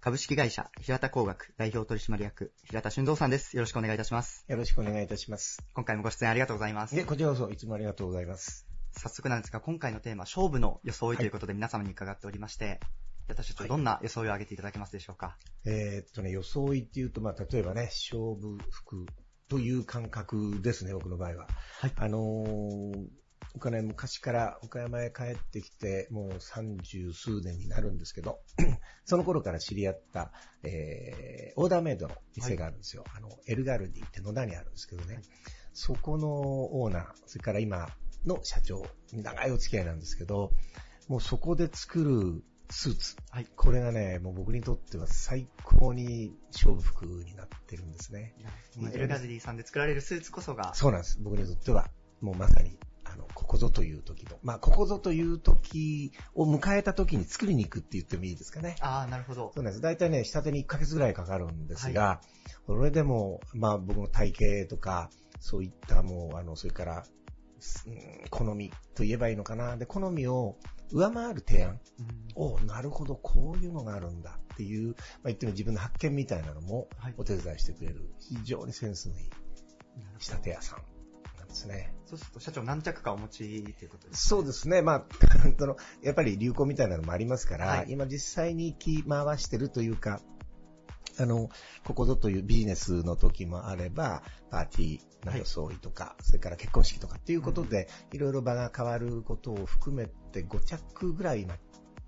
[0.00, 3.54] 株式会社平田工学代表取締役平田俊三さんです。
[3.54, 4.44] よろしくお願いいたします。
[4.48, 5.62] よろしくお願いいたします。
[5.74, 6.96] 今回もご出演ありがとうございます。
[6.96, 8.66] で、こちらこそいつもありがとうございます。
[8.92, 12.80] 早速なんですが、今回のテーマ、勝負の装いということで皆様に伺っておりまして、
[13.26, 15.36] 平田社長、どんな装いを挙げていただけますでしょうか？
[15.66, 19.06] えーっとね、装いっていうと、まあ、例えばね、勝負服
[19.48, 21.48] という感覚ですね、僕の場合は。
[21.80, 23.06] はいあのー
[23.54, 28.40] 僕はね、昔から岡山へ帰ってきて、もう三十数年になるんですけど、
[29.04, 30.32] その頃から知り合った、
[30.62, 33.04] えー、オーダーメイドの店があるんですよ。
[33.16, 35.20] あの、エルガルディって野田にあるんですけどね。
[35.72, 37.88] そこのオーナー、それから今
[38.26, 40.52] の社長、長いお付き合いなんですけど、
[41.08, 43.16] もうそこで作るスーツ。
[43.56, 48.34] これがね、もう僕にとっては最高に勝負服になってるんですね。
[48.76, 51.18] まあエルガズディさんで作られるスーツこそが、そうなんです。
[51.22, 51.88] 僕にとっては、
[52.20, 52.78] もうまさに、
[53.12, 58.76] あの、ここぞという時の、まあ、ここぞという時を迎えた時に作りに行くって言ってもいいですかね。
[58.80, 59.52] ああ、なるほど。
[59.54, 59.80] そうなんです。
[59.80, 62.20] 大体ね、仕立てに1ヶ月ぐらいかかるんですが、
[62.66, 64.32] それでも、まあ、僕の体
[64.64, 67.04] 型とか、そういったもう、あの、それから、
[67.86, 69.76] うん好みと言えばいいのかな。
[69.76, 70.56] で、好みを
[70.92, 71.80] 上回る提案
[72.36, 79.30] を、なるほど、こういうのがあるんだっていう、まあ、言っても自分の発見みたいなのもお手伝いしてくれる、非常にセンスのいい
[80.18, 80.97] 仕立て屋さん
[81.58, 81.92] ですね。
[82.06, 84.82] そうすると社長何着かお持ちということですそうですね。
[84.82, 85.04] まあ、
[85.58, 90.20] その、やっぱり流行みたいなのもありますから、はい今実際に着回してるというか、
[91.18, 91.48] あの、
[91.84, 101.56] ここぞというビジネスの時もあれば、パーティーの装いとか、それから結婚式とかっていうことで、いろいろ場が変わることを含めて5着ぐらい今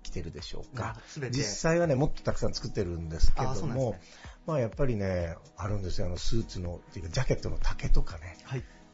[0.01, 0.95] 着てるでしょうか。
[1.29, 4.01] 実際はね、もっとたくさん作ってるんですけども、ね
[4.45, 6.07] まあやっぱりね、あるんですよ。
[6.07, 8.37] あの、スーツの、っていうか、ジャケットの丈とかね。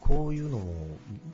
[0.08, 0.74] こういうのも、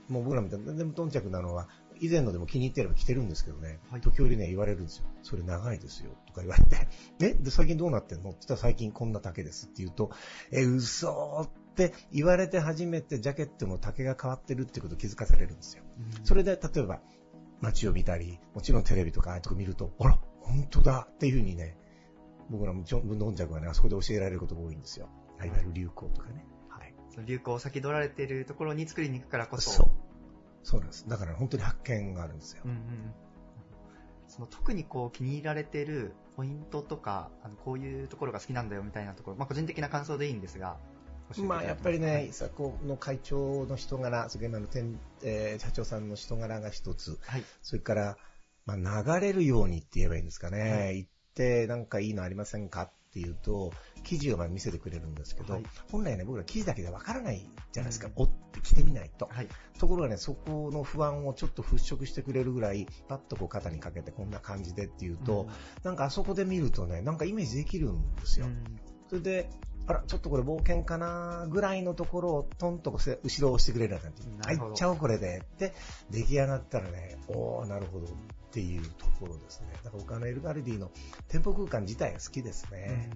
[0.09, 1.67] もう僕らみたいな、全然無頓着なのは、
[1.99, 5.05] 以前のでも気に入ってれば着てるんですけどね、時折ね、言われるんですよ。
[5.21, 6.87] それ長いですよ、とか言われて。
[7.21, 8.29] え で、最近どうなってんの？
[8.31, 10.11] って言ったら最近こんな丈ですって言うと、
[10.51, 15.83] え、嘘って言われて初めてジャケットの丈が変わってるってことを気づかされるんですよ。
[16.23, 17.01] それで、例えば、
[17.61, 21.77] 街を見たり、もちろんテレビとかああいうとこ見ると、あら、本当だっていうふうにね、
[22.49, 25.07] 僕らもちょ運動着はね、あそこで教えられることが多いんですよ。
[25.37, 26.45] いわゆる流行とかね。
[27.21, 29.69] 流行を先取られているところに作りに行くからこそ。
[29.69, 29.91] そう。
[30.63, 31.07] そうなんです。
[31.07, 32.63] だから本当に発見があるんですよ。
[32.65, 32.83] うんうんうん
[34.25, 40.77] その特にこう気に入られているポイントとか、あのこういうところが好きなんだよみたいなところ、まあ個人的な感想でいいんですが。
[41.37, 47.19] まあやっぱりね、そこの会長の人柄、それから今の店、えー社長さんの人柄が一つ、
[47.61, 48.17] それから、
[48.65, 52.81] まあ、流れるようにって言えばいいんですかね、行ってなんかいいのありませんか？
[52.83, 53.71] っっていうと、
[54.03, 58.09] 記事をまあ見せてくれるんですけど、はい本来ね、僕ら記事だけでわからないじゃないですか。
[58.15, 59.27] 追って着てみないと。
[59.31, 59.47] はい。
[59.77, 65.47] ところがね、そこの不安をちょっと払拭してくれるぐらい、パッとこう肩にかけてこんな感じでっていうと、
[65.83, 68.47] なんかあそこで見るとね、なんかイメージできるんですよ。
[69.09, 69.49] それで、
[69.85, 74.27] あら、ちょっとこれ冒険かなぐらいのところをトンと後ろを押してくれるような感じ。
[74.27, 75.43] はい、なるほど行っちゃおうこれで。
[75.43, 75.73] って、
[76.09, 78.09] 出来上がったらね、おー、なるほどっ
[78.53, 79.67] ていうところですね。
[79.83, 80.91] だから他のエルガルディの
[81.27, 83.09] 店舗空間自体が好きですね。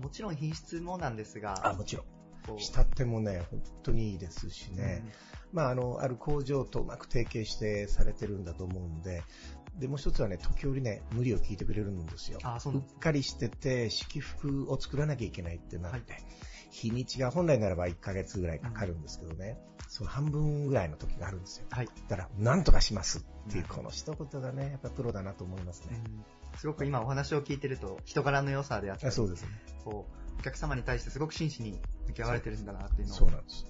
[0.00, 2.06] もちろん品質もなんですが、あ、もちろん。
[2.46, 5.04] こう仕立てもね、本当にいいですしね。
[5.52, 9.22] まあ、あの、ある工場とうまく提携してされてるんだと思うんで、
[9.78, 12.38] で、もう一つはね、時折ね、無理を聞いてくれるんですよ。
[12.42, 16.16] あそううっかりしてて、敷服を作らなきゃいけないってなって、
[16.70, 19.58] 日にちが本来ならば1ヶ月ぐらいかかるんですけどね、
[19.88, 21.66] その半分ぐらいの時があるんですよ。
[21.70, 21.88] はい。
[22.08, 26.02] だから、なんとかしますっていう、この一言がね、やっぱプロだなと思いますね。
[26.56, 29.48] すごく今お話を聞いてると、人柄の良さであったり、あそうですね
[29.84, 30.06] こ
[30.36, 33.16] う、お客様に対してすごく真摯に向き合われてるんだなっていうのを。
[33.16, 33.66] そうなんです。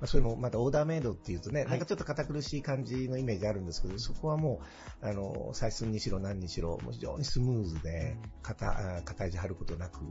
[0.00, 4.60] まあ、それもまたオーダーメイドっていうとね、はいなんかちょっと堅苦しい感じのイメージあるんですけど、そこはも
[5.02, 10.02] う、あの、採寸にしろ何にしろ、もう非常にスムーズで、型、あ型地張ることなく、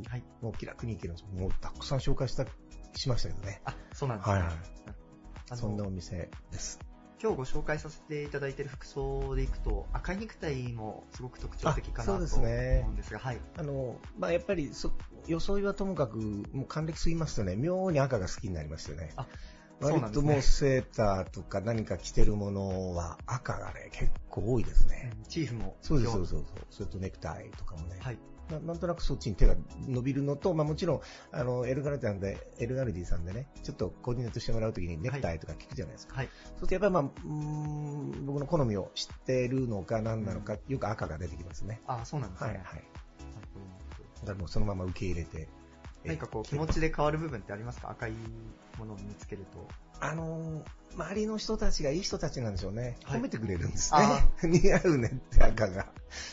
[0.42, 1.26] もう気楽にいけるんです。
[1.40, 2.46] もうたくさん紹介した、
[2.96, 3.62] しましたけどね。
[3.66, 4.36] あ、そうなんですね。
[4.36, 4.98] はい
[5.56, 6.80] そんなお店です。
[7.22, 13.40] 今日ご紹介させていただいている服装でいくと、赤いネクタイもすごく特徴的かなと思そうんですが、はい。
[13.58, 14.92] あの、まあ、やっぱりそ、
[15.26, 18.98] 装いはともかく、もう還暦過ぎますとね、妙に赤が好きになりましてね。
[18.98, 25.14] そうなんですね割ともうセーターとか何か着てるものは赤がね、結構多いですね。
[25.28, 25.76] チーフも。
[25.82, 26.44] そうです、そうです、そう。
[26.72, 27.98] それとネクタイとかもね。
[28.00, 28.18] はい。
[28.50, 29.56] ななんとなくそっちに手が
[29.88, 31.02] 伸びるのと、まあもちろん、
[31.32, 36.16] あの、エルガルディさんで、エルガルディさんでね、ちょっとコーディネートしてもらうときにネクタイとか聞くじゃないですか。
[36.16, 36.30] はい。
[36.46, 37.34] そうするとやっぱりまあ、うー
[38.22, 41.82] ん僕の好みを知ってるのか何なのか、よく赤が出てきますね。
[41.88, 42.50] あ、そうなんですね。
[42.52, 42.66] はいはい。
[44.22, 45.50] だからもうそのまま受け入れて。
[46.06, 47.90] え何かこう気持ちで変わる部分ってありますか？
[47.90, 48.14] 赤い
[48.78, 49.68] ものを身につけると。
[50.00, 50.64] あのー
[50.96, 52.98] 周りの人たちがいい人たちなんでしょうね。
[53.04, 54.30] はい褒めてくれるんですあね。
[54.50, 55.86] 似合うねって赤が。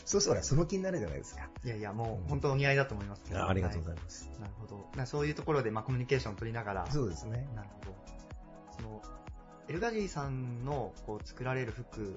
[0.06, 1.50] そうするとその気になるじゃないですか。
[1.64, 3.40] いやいや、もう本当お似合いだと思いますけど。
[3.40, 4.30] あありがとうございます。
[4.40, 4.88] なるほど。
[4.96, 6.90] なそういうところで、まあ、コミュニケーションを取りながら。
[6.90, 7.46] そうですね。
[7.54, 7.94] なるほど。
[8.78, 9.02] その、
[9.68, 12.14] エルガジーさんのこう作られる服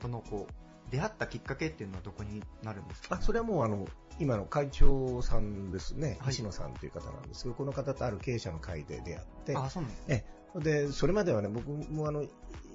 [0.00, 3.16] とのこう、出会ったきっかけっていうのはどこになるんですか？
[3.16, 3.86] あ、それはもうあの、
[4.18, 6.18] 今の会長さんですね。
[6.20, 9.56] はい西野さんという方なんですけど、この方とある経営者の会で出会って。
[9.56, 10.24] あそうなんですえ
[10.56, 10.60] え。
[10.60, 12.24] で、それまではね、僕もあの、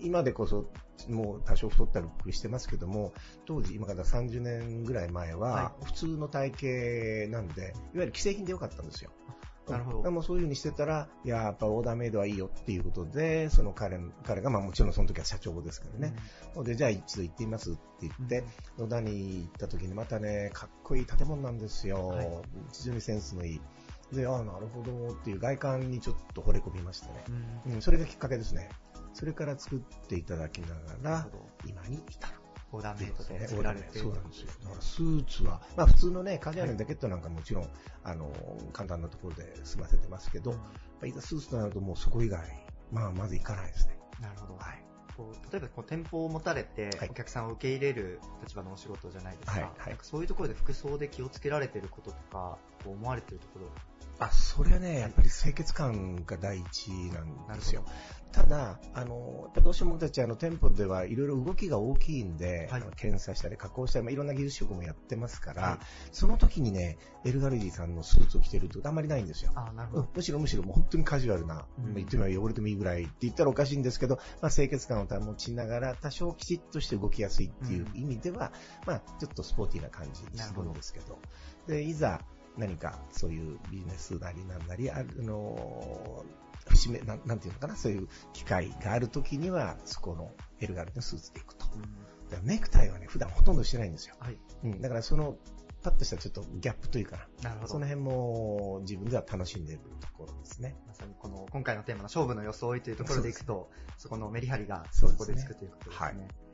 [0.02, 0.70] 今でこそ、
[1.08, 3.14] もう多少太ったりしてますけども、
[3.46, 6.52] 当時、今から30年ぐらい前はは、普通の体
[7.28, 9.12] 型なんで、いわゆる既製品でよかったんですよ。
[9.72, 16.16] なるほどでもそういう風にしてたら、いや、やっぱオーダーメイドはいいよっていうことで、その彼彼が、まあもちろんその時は社長ですからね。
[16.56, 18.44] ので、じゃあ一度行ってみますって言って、
[18.78, 22.44] 野田に行った時にまたね、かっこいい建物なんですよ。
[22.74, 23.62] 非常にセンスのいい。
[24.14, 27.24] で、ああ、なるほどっていう外観にちょっと惚れ込みましてね。
[27.68, 28.70] うん、それがきっかけですね。
[29.14, 31.28] それから作っていただきながら、
[31.66, 32.39] 今に至る。
[32.72, 34.48] オーダーメイドでね作られているそうなんですよ。
[34.64, 37.70] だからスーツは、まあ普通のね、カジュアルなジャケットなんかもちろん、
[38.04, 38.32] あの、
[38.74, 40.58] 簡単なところで済ませてますけど、ま
[41.04, 42.42] あいざスーツとなるともうそこ以外、
[42.92, 43.98] まあまずいかないですね。
[44.22, 44.60] なるほど。
[45.20, 49.52] こう例えばこう店舗を持たれて、お客さんを受け入れる立場のお仕事じゃないですか。
[49.52, 53.66] はいはいそういうところで服装で気をつけられてることとか、思われてるところ。
[54.20, 56.90] あ、それはね、やっぱり清潔感が第一
[57.48, 57.84] なんですよ。
[58.32, 65.80] ただ、あの、どうしても僕たちあの店舗ではいろいろ動きが大きいんで、あの検査したり加工したり、まあ、いろんな技術職もやってますから、
[66.12, 69.52] その時にね、エルガルディさんのスーツを着てるってことあんまりないんですよ。
[69.56, 71.66] あなるうんむしろむしろもう本当にカジュアルな、
[71.96, 78.52] 言ってみれば汚れてもいいぐらいって言ったらおかしいんですけど、まあ、清潔感を保ちながら多少きちっとして動きやすいっていう意味では、
[78.86, 81.18] まあちょっとスポーティーな感じにするんですけど、
[81.68, 82.22] で、いざ
[82.58, 86.26] 何かそういうビジネスなりなんなり、あの
[86.70, 91.66] 節目な、なんていうのかな、そういう機会がある時には、そこのエルガルのスーツで行くと。
[91.66, 91.78] だか
[92.32, 94.16] らネクタイはね、普段ほとんどしてないんですよ。
[94.64, 95.38] うん、だからその、
[95.82, 97.50] パッとしたちょっとギャップというかな。
[97.50, 100.76] なるほどその辺も自分では楽しんでいるところですね。
[100.88, 106.06] まさにこの今回のテーマの勝負の装いというところでいくと、そこのメリハリがそこでつくということですね。
[106.06, 106.50] はい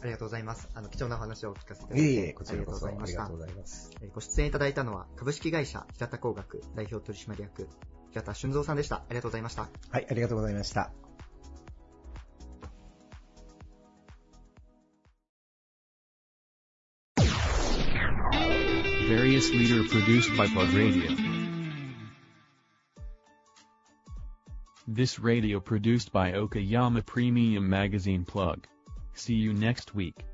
[0.00, 0.68] ありがとうございます。
[0.74, 2.12] あの、貴重なお話をお聞かせいただいて。
[2.12, 4.04] いえいえ、こちらこそありがとうございましたご。
[4.04, 7.70] えーご出演いただいたのは、株式会社平田工学代表取締役、
[8.14, 8.98] 平田俊三さんでした。
[8.98, 9.68] ありがとうございました。
[9.90, 10.92] はい、ありがとうございました。
[19.08, 21.10] Various leader produced by Plug Radio.
[24.86, 28.60] This radio produced by Okayama Premium Magazine Plug.
[29.14, 30.33] See you next week.